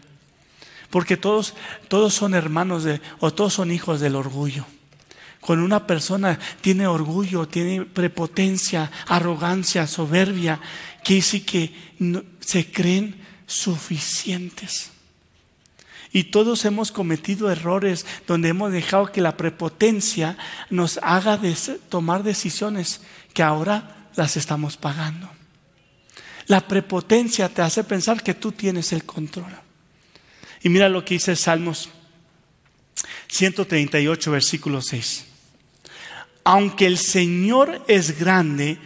Porque 0.90 1.16
todos, 1.16 1.54
todos 1.86 2.14
son 2.14 2.34
hermanos 2.34 2.82
de, 2.82 3.00
o 3.20 3.32
todos 3.32 3.54
son 3.54 3.70
hijos 3.70 4.00
del 4.00 4.16
orgullo. 4.16 4.66
Cuando 5.40 5.64
una 5.64 5.86
persona 5.86 6.40
tiene 6.62 6.88
orgullo, 6.88 7.46
tiene 7.46 7.84
prepotencia, 7.84 8.90
arrogancia, 9.06 9.86
soberbia, 9.86 10.60
que 11.04 11.14
dice 11.14 11.44
que 11.44 11.72
se 12.40 12.72
creen 12.72 13.22
suficientes. 13.46 14.89
Y 16.12 16.24
todos 16.24 16.64
hemos 16.64 16.90
cometido 16.90 17.50
errores 17.50 18.04
donde 18.26 18.48
hemos 18.48 18.72
dejado 18.72 19.12
que 19.12 19.20
la 19.20 19.36
prepotencia 19.36 20.36
nos 20.68 20.98
haga 21.02 21.38
tomar 21.88 22.22
decisiones 22.22 23.00
que 23.32 23.42
ahora 23.42 24.08
las 24.16 24.36
estamos 24.36 24.76
pagando. 24.76 25.30
La 26.46 26.66
prepotencia 26.66 27.48
te 27.48 27.62
hace 27.62 27.84
pensar 27.84 28.22
que 28.22 28.34
tú 28.34 28.50
tienes 28.50 28.92
el 28.92 29.04
control. 29.04 29.52
Y 30.62 30.68
mira 30.68 30.88
lo 30.88 31.04
que 31.04 31.14
dice 31.14 31.36
Salmos 31.36 31.90
138, 33.28 34.30
versículo 34.32 34.82
6. 34.82 35.26
Aunque 36.42 36.86
el 36.86 36.98
Señor 36.98 37.84
es 37.86 38.18
grande, 38.18 38.78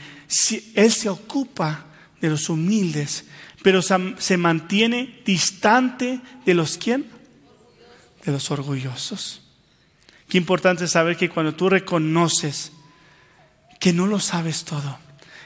Él 0.75 0.93
se 0.93 1.09
ocupa 1.09 1.87
de 2.21 2.29
los 2.29 2.49
humildes, 2.51 3.25
pero 3.63 3.81
se 3.83 4.37
mantiene 4.37 5.23
distante 5.25 6.21
de 6.45 6.55
los 6.55 6.77
quien? 6.77 7.14
De 8.25 8.33
los 8.33 8.51
orgullosos. 8.51 9.41
Qué 10.29 10.39
importante 10.39 10.89
saber 10.89 11.17
que 11.17 11.29
cuando 11.29 11.55
tú 11.55 11.69
reconoces 11.69 12.73
que 13.79 13.93
no 13.93 14.07
lo 14.07 14.21
sabes 14.21 14.65
todo, 14.65 14.99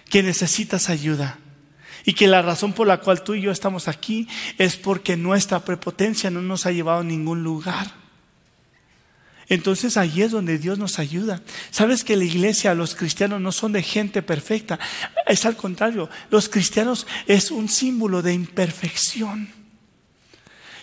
que 0.08 0.22
necesitas 0.22 0.88
ayuda 0.88 1.38
y 2.04 2.14
que 2.14 2.28
la 2.28 2.42
razón 2.42 2.72
por 2.72 2.86
la 2.86 3.00
cual 3.00 3.22
tú 3.22 3.34
y 3.34 3.42
yo 3.42 3.50
estamos 3.50 3.88
aquí 3.88 4.28
es 4.56 4.76
porque 4.76 5.16
nuestra 5.16 5.64
prepotencia 5.64 6.30
no 6.30 6.40
nos 6.40 6.64
ha 6.64 6.72
llevado 6.72 7.00
a 7.00 7.04
ningún 7.04 7.42
lugar. 7.42 7.92
Entonces 9.48 9.96
ahí 9.96 10.22
es 10.22 10.30
donde 10.30 10.58
Dios 10.58 10.78
nos 10.78 10.98
ayuda. 10.98 11.42
Sabes 11.70 12.04
que 12.04 12.16
la 12.16 12.24
iglesia, 12.24 12.74
los 12.74 12.94
cristianos 12.94 13.40
no 13.40 13.50
son 13.50 13.72
de 13.72 13.82
gente 13.82 14.22
perfecta. 14.22 14.78
Es 15.26 15.46
al 15.46 15.56
contrario, 15.56 16.08
los 16.30 16.48
cristianos 16.48 17.06
es 17.26 17.50
un 17.50 17.68
símbolo 17.68 18.20
de 18.22 18.34
imperfección. 18.34 19.57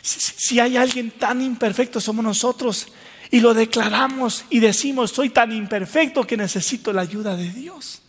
Si 0.06 0.60
hay 0.60 0.78
alguien 0.78 1.10
tan 1.10 1.41
imperfecto, 1.41 2.00
somos 2.00 2.24
nosotros. 2.24 2.88
Y 3.32 3.39
lo 3.39 3.56
declaramos 3.56 4.46
y 4.52 4.60
decimos, 4.60 5.10
soy 5.10 5.30
tan 5.30 5.52
imperfecto 5.52 6.28
que 6.28 6.38
necesito 6.38 6.94
la 6.94 7.02
ayuda 7.02 7.36
de 7.36 7.50
Dios. 7.52 8.04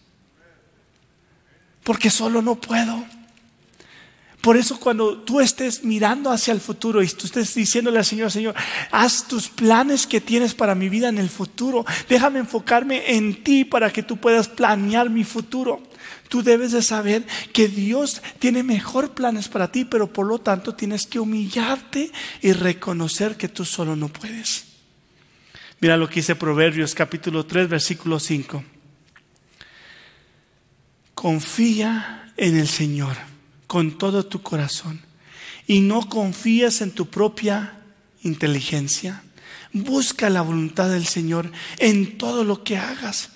Porque 1.83 2.11
solo 2.11 2.43
no 2.43 2.57
puedo. 2.57 3.03
Por 4.43 4.59
eso 4.59 4.79
cuando 4.79 5.19
tú 5.23 5.41
estés 5.41 5.85
mirando 5.85 6.31
hacia 6.31 6.53
el 6.53 6.61
futuro 6.61 7.03
y 7.03 7.09
tú 7.09 7.27
estés 7.27 7.55
diciéndole 7.55 7.99
al 7.99 8.05
Señor, 8.05 8.31
Señor, 8.31 8.55
haz 8.91 9.27
tus 9.27 9.49
planes 9.49 10.07
que 10.07 10.21
tienes 10.21 10.55
para 10.55 10.75
mi 10.75 10.91
vida 10.91 11.09
en 11.09 11.17
el 11.17 11.31
futuro. 11.31 11.87
Déjame 12.11 12.41
enfocarme 12.41 13.17
en 13.17 13.43
ti 13.43 13.65
para 13.65 13.91
que 13.91 14.03
tú 14.03 14.19
puedas 14.19 14.49
planear 14.49 15.09
mi 15.09 15.25
futuro. 15.25 15.83
Tú 16.29 16.43
debes 16.43 16.73
de 16.73 16.83
saber 16.83 17.27
que 17.53 17.69
Dios 17.69 18.23
tiene 18.39 18.63
mejor 18.63 19.15
planes 19.15 19.49
para 19.49 19.71
ti, 19.71 19.85
pero 19.85 20.13
por 20.13 20.27
lo 20.27 20.39
tanto 20.39 20.75
tienes 20.75 21.07
que 21.07 21.21
humillarte 21.21 22.11
y 22.43 22.53
reconocer 22.53 23.37
que 23.37 23.49
tú 23.49 23.65
solo 23.65 23.97
no 23.97 24.09
puedes. 24.09 24.65
Mira 25.81 25.97
lo 25.97 26.09
que 26.09 26.17
dice 26.17 26.35
Proverbios 26.35 26.95
capítulo 26.95 27.47
3, 27.47 27.69
versículo 27.69 28.19
5. 28.19 28.65
Confía 31.15 32.33
en 32.37 32.57
el 32.57 32.69
Señor 32.69 33.17
con 33.67 33.99
todo 33.99 34.27
tu 34.27 34.43
corazón 34.43 35.01
y 35.67 35.81
no 35.81 36.09
confíes 36.09 36.81
en 36.81 36.93
tu 36.93 37.07
propia 37.07 37.81
inteligencia. 38.23 39.23
Busca 39.73 40.31
la 40.31 40.43
voluntad 40.43 40.89
del 40.89 41.07
Señor 41.07 41.51
en 41.79 42.19
todo 42.19 42.45
lo 42.45 42.65
que 42.65 42.79
hagas 42.79 43.31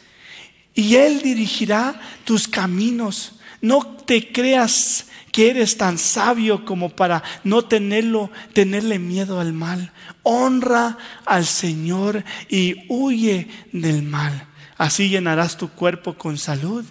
y 0.80 0.96
Él 0.96 1.20
dirigirá 1.22 2.00
tus 2.24 2.48
caminos. 2.48 3.32
No 3.60 3.84
te 3.84 4.32
creas 4.32 5.06
que 5.30 5.50
eres 5.50 5.76
tan 5.76 5.98
sabio 5.98 6.64
como 6.64 6.88
para 6.90 7.22
no 7.44 7.62
tenerlo, 7.62 8.30
tenerle 8.52 8.98
miedo 8.98 9.40
al 9.40 9.52
mal. 9.52 9.92
Honra 10.22 10.96
al 11.26 11.46
Señor 11.46 12.24
y 12.48 12.86
huye 12.88 13.48
del 13.72 14.02
mal. 14.02 14.46
Así 14.76 15.08
llenarás 15.08 15.58
tu 15.58 15.68
cuerpo 15.68 16.16
con 16.16 16.38
salud 16.38 16.84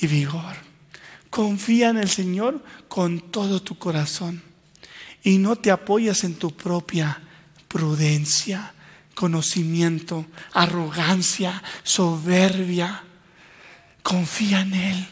y 0.00 0.06
vigor. 0.08 0.56
Confía 1.30 1.90
en 1.90 1.98
el 1.98 2.08
Señor 2.08 2.62
con 2.88 3.20
todo 3.20 3.62
tu 3.62 3.78
corazón 3.78 4.42
y 5.22 5.38
no 5.38 5.56
te 5.56 5.70
apoyas 5.70 6.24
en 6.24 6.34
tu 6.34 6.50
propia 6.50 7.22
prudencia, 7.68 8.74
conocimiento, 9.14 10.26
arrogancia, 10.52 11.62
soberbia. 11.84 13.04
Confía 14.02 14.60
en 14.60 14.74
Él. 14.74 15.08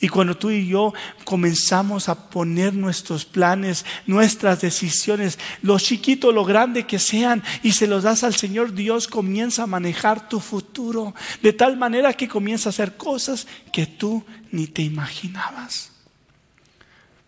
Y 0.00 0.08
cuando 0.08 0.36
tú 0.36 0.50
y 0.50 0.66
yo 0.66 0.92
comenzamos 1.24 2.08
a 2.08 2.28
poner 2.28 2.74
nuestros 2.74 3.24
planes, 3.24 3.84
nuestras 4.06 4.60
decisiones, 4.60 5.38
lo 5.62 5.78
chiquito, 5.78 6.32
lo 6.32 6.44
grande 6.44 6.86
que 6.86 6.98
sean, 6.98 7.42
y 7.62 7.72
se 7.72 7.86
los 7.86 8.02
das 8.02 8.22
al 8.22 8.34
Señor, 8.34 8.74
Dios 8.74 9.08
comienza 9.08 9.62
a 9.62 9.66
manejar 9.66 10.28
tu 10.28 10.40
futuro 10.40 11.14
de 11.42 11.52
tal 11.52 11.76
manera 11.76 12.12
que 12.12 12.28
comienza 12.28 12.68
a 12.68 12.70
hacer 12.70 12.96
cosas 12.96 13.46
que 13.72 13.86
tú 13.86 14.24
ni 14.50 14.66
te 14.66 14.82
imaginabas. 14.82 15.92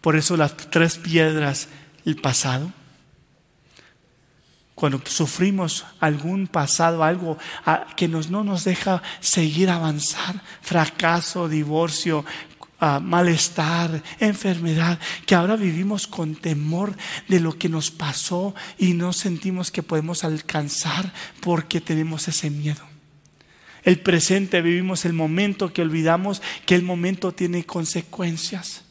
Por 0.00 0.16
eso 0.16 0.36
las 0.36 0.56
tres 0.56 0.98
piedras, 0.98 1.68
el 2.04 2.16
pasado, 2.16 2.72
cuando 4.78 5.02
sufrimos 5.04 5.84
algún 5.98 6.46
pasado, 6.46 7.02
algo 7.02 7.36
que 7.96 8.06
nos, 8.06 8.30
no 8.30 8.44
nos 8.44 8.62
deja 8.62 9.02
seguir 9.18 9.70
avanzar, 9.70 10.40
fracaso, 10.62 11.48
divorcio, 11.48 12.24
malestar, 13.02 14.00
enfermedad, 14.20 15.00
que 15.26 15.34
ahora 15.34 15.56
vivimos 15.56 16.06
con 16.06 16.36
temor 16.36 16.96
de 17.26 17.40
lo 17.40 17.58
que 17.58 17.68
nos 17.68 17.90
pasó 17.90 18.54
y 18.78 18.94
no 18.94 19.12
sentimos 19.12 19.72
que 19.72 19.82
podemos 19.82 20.22
alcanzar 20.22 21.12
porque 21.40 21.80
tenemos 21.80 22.28
ese 22.28 22.48
miedo. 22.48 22.86
El 23.82 23.98
presente 23.98 24.62
vivimos 24.62 25.04
el 25.04 25.12
momento 25.12 25.72
que 25.72 25.82
olvidamos 25.82 26.40
que 26.66 26.76
el 26.76 26.84
momento 26.84 27.32
tiene 27.32 27.66
consecuencias 27.66 28.82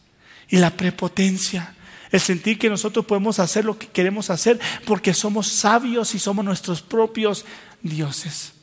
y 0.49 0.57
la 0.57 0.71
prepotencia. 0.71 1.76
El 2.17 2.21
sentir 2.21 2.57
que 2.57 2.67
nosotros 2.67 3.05
podemos 3.05 3.37
hacer 3.37 3.63
lo 3.63 3.77
que 3.77 3.85
queremos 3.85 4.31
hacer 4.31 4.59
porque 4.85 5.13
somos 5.13 5.45
sabios 5.45 6.15
y 6.15 6.19
somos 6.19 6.43
nuestros 6.43 6.81
propios 6.81 7.45
dioses 7.83 8.53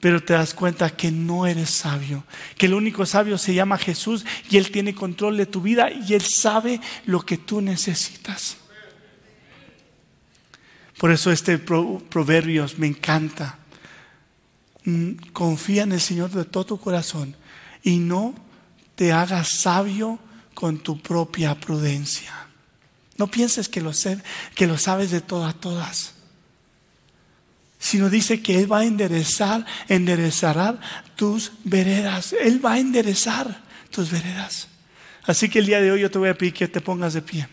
pero 0.00 0.22
te 0.22 0.32
das 0.32 0.54
cuenta 0.54 0.90
que 0.90 1.10
no 1.10 1.46
eres 1.46 1.70
sabio, 1.70 2.24
que 2.56 2.66
el 2.66 2.74
único 2.74 3.04
sabio 3.06 3.38
se 3.38 3.54
llama 3.54 3.78
Jesús 3.78 4.24
y 4.50 4.56
Él 4.56 4.70
tiene 4.70 4.94
control 4.94 5.36
de 5.36 5.46
tu 5.46 5.60
vida 5.60 5.90
y 5.90 6.14
Él 6.14 6.22
sabe 6.22 6.80
lo 7.06 7.24
que 7.24 7.36
tú 7.36 7.60
necesitas. 7.60 8.56
Por 10.98 11.10
eso 11.10 11.30
este 11.30 11.58
proverbios 11.58 12.78
me 12.78 12.86
encanta. 12.86 13.58
Mm, 14.84 15.14
confía 15.32 15.82
en 15.82 15.92
el 15.92 16.00
Señor 16.00 16.30
de 16.30 16.44
todo 16.44 16.66
tu 16.66 16.80
corazón 16.80 17.36
y 17.82 17.98
no 17.98 18.34
te 18.94 19.12
hagas 19.12 19.60
sabio 19.60 20.18
con 20.54 20.78
tu 20.78 21.00
propia 21.00 21.54
prudencia. 21.58 22.47
No 23.18 23.26
pienses 23.26 23.68
que 23.68 23.80
lo, 23.80 23.92
que 24.54 24.66
lo 24.66 24.78
sabes 24.78 25.10
de 25.10 25.20
todas 25.20 25.54
todas 25.60 26.14
sino 27.78 28.10
dice 28.10 28.42
que 28.42 28.58
Él 28.58 28.70
va 28.70 28.80
a 28.80 28.84
enderezar, 28.84 29.64
enderezará 29.88 30.80
tus 31.16 31.52
veredas. 31.64 32.34
Él 32.40 32.64
va 32.64 32.72
a 32.72 32.78
enderezar 32.78 33.62
tus 33.90 34.10
veredas. 34.10 34.68
Así 35.24 35.48
que 35.48 35.60
el 35.60 35.66
día 35.66 35.80
de 35.80 35.92
hoy 35.92 36.00
yo 36.00 36.10
te 36.10 36.18
voy 36.18 36.28
a 36.28 36.36
pedir 36.36 36.54
que 36.54 36.68
te 36.68 36.80
pongas 36.80 37.14
de 37.14 37.22
pie. 37.22 37.48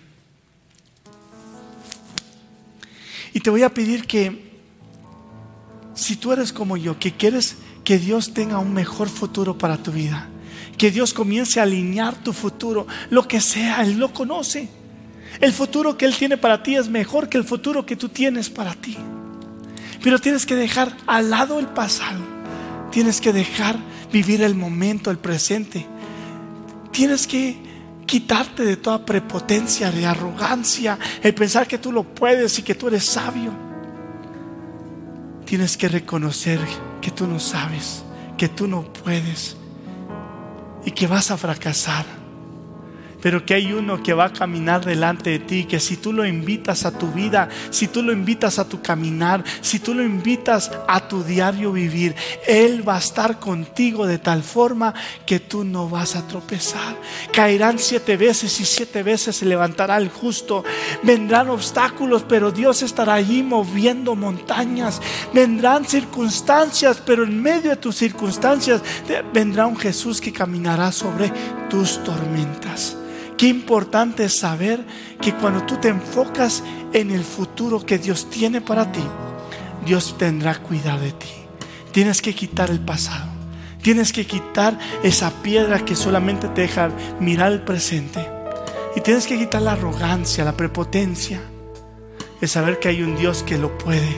Y 3.34 3.40
te 3.40 3.50
voy 3.50 3.64
a 3.64 3.74
pedir 3.74 4.08
que, 4.08 4.62
si 5.94 6.16
tú 6.16 6.32
eres 6.32 6.52
como 6.52 6.78
yo, 6.78 6.98
que 6.98 7.14
quieres 7.14 7.58
que 7.84 8.00
Dios 8.00 8.34
tenga 8.34 8.58
un 8.58 8.74
mejor 8.74 9.10
futuro 9.10 9.58
para 9.58 9.78
tu 9.78 9.92
vida, 9.92 10.30
que 10.78 10.90
Dios 10.90 11.14
comience 11.14 11.60
a 11.60 11.64
alinear 11.64 12.16
tu 12.16 12.34
futuro, 12.34 12.88
lo 13.10 13.28
que 13.28 13.42
sea, 13.42 13.84
Él 13.84 14.00
lo 14.00 14.12
conoce. 14.14 14.70
El 15.42 15.54
futuro 15.54 15.98
que 15.98 16.06
Él 16.06 16.16
tiene 16.16 16.38
para 16.38 16.64
ti 16.64 16.76
es 16.76 16.90
mejor 16.90 17.30
que 17.30 17.38
el 17.38 17.44
futuro 17.44 17.86
que 17.86 17.96
tú 17.96 18.10
tienes 18.10 18.50
para 18.50 18.74
ti. 18.74 18.98
Pero 20.02 20.20
tienes 20.20 20.46
que 20.46 20.56
dejar 20.56 20.96
al 21.08 21.30
lado 21.30 21.60
el 21.60 21.68
pasado. 21.68 22.20
Tienes 22.92 23.20
que 23.20 23.34
dejar 23.34 23.78
vivir 24.12 24.42
el 24.42 24.56
momento, 24.56 25.12
el 25.12 25.18
presente. 25.18 25.86
Tienes 26.92 27.28
que 27.28 27.58
quitarte 28.06 28.64
de 28.64 28.78
toda 28.78 29.06
prepotencia, 29.06 29.92
de 29.92 30.06
arrogancia, 30.06 30.98
el 31.22 31.34
pensar 31.34 31.68
que 31.68 31.78
tú 31.78 31.92
lo 31.92 32.04
puedes 32.04 32.58
y 32.60 32.62
que 32.62 32.76
tú 32.76 32.88
eres 32.88 33.04
sabio. 33.04 33.52
Tienes 35.46 35.76
que 35.78 35.90
reconocer 35.90 36.60
que 37.02 37.12
tú 37.12 37.28
no 37.28 37.40
sabes, 37.40 38.04
que 38.38 38.48
tú 38.48 38.68
no 38.68 38.84
puedes 38.94 39.58
y 40.86 40.92
que 40.92 41.08
vas 41.08 41.32
a 41.32 41.38
fracasar 41.38 42.06
pero 43.26 43.44
que 43.44 43.56
hay 43.56 43.74
uno 43.74 44.04
que 44.04 44.14
va 44.14 44.26
a 44.26 44.34
caminar 44.34 44.86
delante 44.86 45.32
de 45.32 45.40
ti, 45.40 45.66
que 45.66 45.80
si 45.80 45.98
tú 45.98 46.14
lo 46.14 46.28
invitas 46.28 46.86
a 46.86 46.96
tu 46.96 47.12
vida, 47.12 47.50
si 47.72 47.88
tú 47.88 48.04
lo 48.04 48.14
invitas 48.14 48.60
a 48.60 48.70
tu 48.70 48.84
caminar, 48.84 49.44
si 49.62 49.80
tú 49.80 49.96
lo 49.96 50.04
invitas 50.04 50.70
a 50.88 51.08
tu 51.08 51.24
diario 51.24 51.72
vivir, 51.72 52.14
Él 52.46 52.88
va 52.88 52.98
a 52.98 53.00
estar 53.00 53.40
contigo 53.40 54.06
de 54.06 54.20
tal 54.20 54.44
forma 54.44 54.94
que 55.26 55.40
tú 55.40 55.64
no 55.64 55.90
vas 55.90 56.16
a 56.16 56.28
tropezar. 56.28 56.96
Caerán 57.34 57.80
siete 57.80 58.16
veces 58.16 58.60
y 58.60 58.64
siete 58.64 59.02
veces 59.02 59.38
se 59.38 59.48
levantará 59.48 59.98
el 59.98 60.10
justo. 60.10 60.64
Vendrán 61.02 61.50
obstáculos, 61.50 62.24
pero 62.30 62.52
Dios 62.52 62.84
estará 62.84 63.16
allí 63.16 63.42
moviendo 63.42 64.14
montañas. 64.16 65.02
Vendrán 65.34 65.86
circunstancias, 65.86 67.02
pero 67.04 67.24
en 67.24 67.42
medio 67.42 67.72
de 67.72 67.78
tus 67.78 67.96
circunstancias 67.96 68.84
vendrá 69.34 69.66
un 69.66 69.78
Jesús 69.78 70.22
que 70.22 70.32
caminará 70.32 70.92
sobre 70.92 71.34
tus 71.72 72.04
tormentas. 72.04 72.98
Qué 73.38 73.48
importante 73.48 74.26
es 74.26 74.40
saber 74.40 74.86
que 75.20 75.34
cuando 75.34 75.66
tú 75.66 75.76
te 75.76 75.90
enfocas 75.90 76.64
en 76.94 77.12
el 77.12 77.24
futuro 77.24 77.86
que 77.86 77.98
Dios 77.98 78.30
tiene 78.30 78.62
para 78.62 78.92
ti, 78.92 79.04
Dios 79.86 80.16
tendrá 80.18 80.56
cuidado 80.56 81.02
de 81.02 81.12
ti. 81.12 81.28
Tienes 81.92 82.22
que 82.22 82.34
quitar 82.34 82.70
el 82.70 82.80
pasado. 82.80 83.26
Tienes 83.82 84.14
que 84.14 84.26
quitar 84.26 84.80
esa 85.04 85.32
piedra 85.44 85.84
que 85.84 85.96
solamente 85.96 86.48
te 86.48 86.62
deja 86.62 86.90
mirar 87.20 87.52
el 87.52 87.62
presente. 87.62 88.26
Y 88.96 89.02
tienes 89.02 89.28
que 89.28 89.38
quitar 89.38 89.62
la 89.62 89.74
arrogancia, 89.74 90.46
la 90.46 90.56
prepotencia. 90.56 91.42
De 92.40 92.48
saber 92.48 92.80
que 92.80 92.88
hay 92.88 93.02
un 93.02 93.18
Dios 93.18 93.44
que 93.44 93.58
lo 93.58 93.78
puede, 93.78 94.16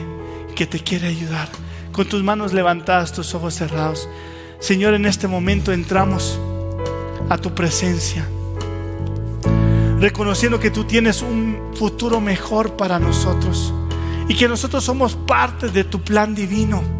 que 0.54 0.66
te 0.66 0.78
quiere 0.78 1.08
ayudar. 1.08 1.48
Con 1.90 2.08
tus 2.08 2.22
manos 2.22 2.52
levantadas, 2.52 3.12
tus 3.12 3.34
ojos 3.34 3.54
cerrados. 3.54 4.08
Señor, 4.60 4.94
en 4.94 5.06
este 5.06 5.26
momento 5.26 5.72
entramos 5.72 6.38
a 7.28 7.36
tu 7.36 7.54
presencia 7.54 8.24
reconociendo 10.00 10.60
que 10.60 10.70
tú 10.70 10.84
tienes 10.84 11.22
un 11.22 11.72
futuro 11.74 12.20
mejor 12.20 12.76
para 12.76 12.98
nosotros 12.98 13.72
y 14.28 14.34
que 14.34 14.48
nosotros 14.48 14.84
somos 14.84 15.14
parte 15.14 15.68
de 15.68 15.84
tu 15.84 16.02
plan 16.02 16.34
divino. 16.34 16.98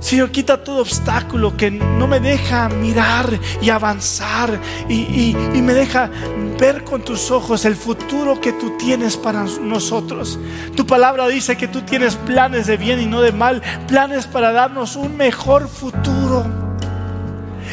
Señor, 0.00 0.32
quita 0.32 0.64
todo 0.64 0.80
obstáculo 0.80 1.56
que 1.56 1.70
no 1.70 2.08
me 2.08 2.18
deja 2.18 2.68
mirar 2.68 3.38
y 3.62 3.70
avanzar 3.70 4.60
y, 4.88 5.30
y, 5.54 5.62
me 5.62 5.74
deja 5.74 6.10
ver 6.58 6.82
con 6.82 7.02
tus 7.02 7.30
ojos 7.30 7.64
el 7.64 7.76
futuro 7.76 8.40
que 8.40 8.52
tú 8.52 8.76
tienes 8.76 9.16
para 9.16 9.44
nosotros. 9.44 10.40
Tu 10.74 10.84
palabra 10.84 11.28
dice 11.28 11.56
que 11.56 11.68
tú 11.68 11.82
tienes 11.82 12.16
planes 12.16 12.66
de 12.66 12.76
bien 12.76 13.00
y 13.00 13.06
no 13.06 13.22
de 13.22 13.30
mal, 13.30 13.62
planes 13.86 14.26
para 14.26 14.50
darnos 14.50 14.96
un 14.96 15.16
mejor 15.16 15.68
futuro. 15.68 16.61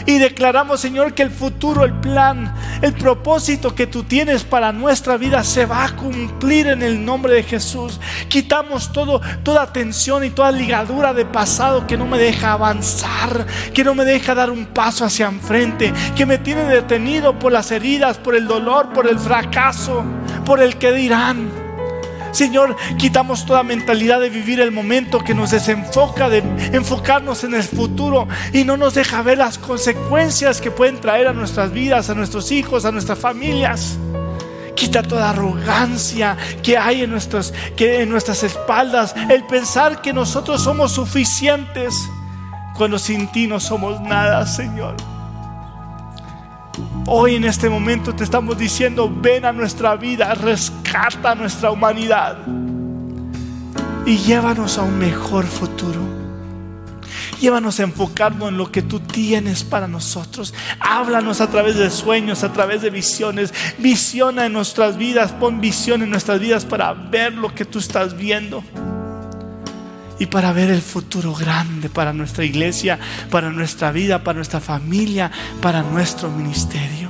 Y 0.10 0.18
declaramos, 0.18 0.80
Señor, 0.80 1.14
que 1.14 1.22
el 1.22 1.30
futuro, 1.30 1.86
el 1.86 1.94
plan, 1.94 2.52
el 2.82 2.94
propósito 2.94 3.76
que 3.76 3.86
tú 3.86 4.02
tienes 4.02 4.44
para 4.44 4.72
nuestra 4.72 5.18
vida 5.18 5.44
se 5.44 5.68
va 5.68 5.86
a 5.86 5.96
cumplir 5.96 6.66
en 6.66 6.82
el 6.82 7.06
nombre 7.06 7.32
de 7.36 7.44
Jesús. 7.44 8.00
Quitamos 8.28 8.92
todo, 8.92 9.22
toda 9.44 9.72
tensión 9.72 10.24
y 10.24 10.32
toda 10.32 10.52
ligadura 10.52 11.14
de 11.14 11.26
pasado 11.26 11.86
que 11.86 11.96
no 11.96 12.08
me 12.08 12.18
deja 12.18 12.54
avanzar, 12.54 13.46
que 13.72 13.84
no 13.84 13.94
me 13.94 14.04
deja 14.04 14.34
dar 14.34 14.50
un 14.50 14.66
paso 14.66 15.06
hacia 15.06 15.28
enfrente, 15.28 15.94
que 16.16 16.26
me 16.26 16.40
tiene 16.40 16.64
detenido 16.64 17.38
por 17.38 17.52
las 17.52 17.70
heridas, 17.70 18.18
por 18.18 18.36
el 18.36 18.48
dolor, 18.48 18.92
por 18.94 19.08
el 19.08 19.20
fracaso, 19.20 20.04
por 20.44 20.60
el 20.60 20.78
que 20.78 20.92
dirán. 20.92 21.69
Señor, 22.32 22.76
quitamos 22.98 23.46
toda 23.46 23.64
mentalidad 23.64 24.20
de 24.20 24.30
vivir 24.30 24.60
el 24.60 24.72
momento 24.72 25.24
que 25.24 25.34
nos 25.34 25.52
desenfoca, 25.52 26.30
de 26.30 26.40
enfocarnos 26.74 27.44
en 27.44 27.54
el 27.54 27.64
futuro 27.64 28.28
y 28.54 28.64
no 28.64 28.78
nos 28.78 28.94
deja 28.94 29.22
ver 29.22 29.38
las 29.38 29.58
consecuencias 29.58 30.62
que 30.62 30.72
pueden 30.72 31.02
traer 31.02 31.28
a 31.28 31.34
nuestras 31.34 31.72
vidas, 31.72 32.10
a 32.10 32.16
nuestros 32.16 32.52
hijos, 32.52 32.86
a 32.86 32.92
nuestras 32.92 33.20
familias. 33.20 33.98
Quita 34.76 35.04
toda 35.04 35.32
arrogancia 35.32 36.38
que 36.64 36.78
hay 36.78 37.04
en, 37.04 37.18
que 37.76 38.02
en 38.02 38.10
nuestras 38.10 38.44
espaldas, 38.44 39.14
el 39.30 39.44
pensar 39.46 40.02
que 40.02 40.14
nosotros 40.14 40.64
somos 40.64 40.94
suficientes 40.94 41.94
cuando 42.76 42.98
sin 42.98 43.30
ti 43.32 43.46
no 43.46 43.60
somos 43.60 44.00
nada, 44.00 44.46
Señor. 44.46 44.96
Hoy 47.08 47.36
en 47.36 47.44
este 47.44 47.70
momento 47.70 48.14
te 48.14 48.24
estamos 48.24 48.58
diciendo, 48.58 49.12
ven 49.12 49.46
a 49.46 49.52
nuestra 49.52 49.96
vida, 49.96 50.34
rescata 50.36 51.36
nuestra 51.36 51.72
humanidad 51.72 52.38
y 54.06 54.18
llévanos 54.18 54.78
a 54.78 54.84
un 54.84 54.98
mejor 54.98 55.46
futuro. 55.46 56.00
Llévanos 57.40 57.80
a 57.80 57.84
enfocarnos 57.84 58.50
en 58.50 58.58
lo 58.58 58.72
que 58.72 58.82
tú 58.82 59.00
tienes 59.00 59.64
para 59.64 59.88
nosotros. 59.88 60.54
Háblanos 60.80 61.40
a 61.40 61.50
través 61.50 61.78
de 61.78 61.90
sueños, 61.90 62.44
a 62.44 62.52
través 62.52 62.82
de 62.82 62.90
visiones. 62.90 63.54
Visiona 63.78 64.46
en 64.46 64.54
nuestras 64.54 64.98
vidas, 64.98 65.32
pon 65.32 65.62
visión 65.62 66.04
en 66.04 66.10
nuestras 66.10 66.40
vidas 66.42 66.66
para 66.66 66.94
ver 66.94 67.34
lo 67.34 67.56
que 67.56 67.64
tú 67.64 67.80
estás 67.80 68.18
viendo 68.18 68.64
y 70.20 70.28
para 70.28 70.54
ver 70.54 70.70
el 70.70 70.82
futuro 70.82 71.34
grande 71.34 71.90
para 71.90 72.14
nuestra 72.14 72.46
iglesia, 72.46 73.00
para 73.32 73.50
nuestra 73.50 73.92
vida, 73.92 74.24
para 74.24 74.36
nuestra 74.36 74.60
familia, 74.60 75.32
para 75.62 75.82
nuestro 75.82 76.30
ministerio. 76.30 77.10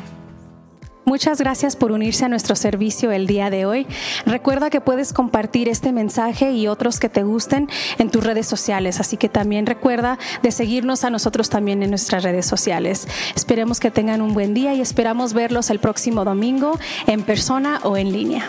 Muchas 1.10 1.40
gracias 1.40 1.76
por 1.76 1.92
unirse 1.92 2.26
a 2.26 2.30
nuestro 2.30 2.56
servicio 2.56 3.12
el 3.12 3.26
día 3.26 3.50
de 3.50 3.66
hoy. 3.66 3.88
Recuerda 4.28 4.70
que 4.70 4.80
puedes 4.80 5.12
compartir 5.12 5.68
este 5.68 5.92
mensaje 5.92 6.52
y 6.52 6.68
otros 6.68 7.00
que 7.00 7.10
te 7.10 7.24
gusten 7.24 7.68
en 7.98 8.12
tus 8.12 8.24
redes 8.24 8.46
sociales, 8.46 9.00
así 9.00 9.18
que 9.18 9.28
también 9.28 9.66
recuerda 9.66 10.20
de 10.44 10.52
seguirnos 10.52 11.04
a 11.04 11.10
nosotros 11.10 11.50
también 11.50 11.82
en 11.82 11.90
nuestras 11.90 12.22
redes 12.22 12.46
sociales. 12.46 13.08
Esperemos 13.36 13.80
que 13.80 13.90
tengan 13.90 14.22
un 14.22 14.36
buen 14.36 14.54
día 14.54 14.76
y 14.76 14.82
esperamos 14.82 15.34
verlos 15.34 15.72
el 15.72 15.80
próximo 15.80 16.26
domingo 16.26 16.78
en 17.08 17.24
persona 17.24 17.80
o 17.82 17.98
en 17.98 18.12
línea. 18.12 18.46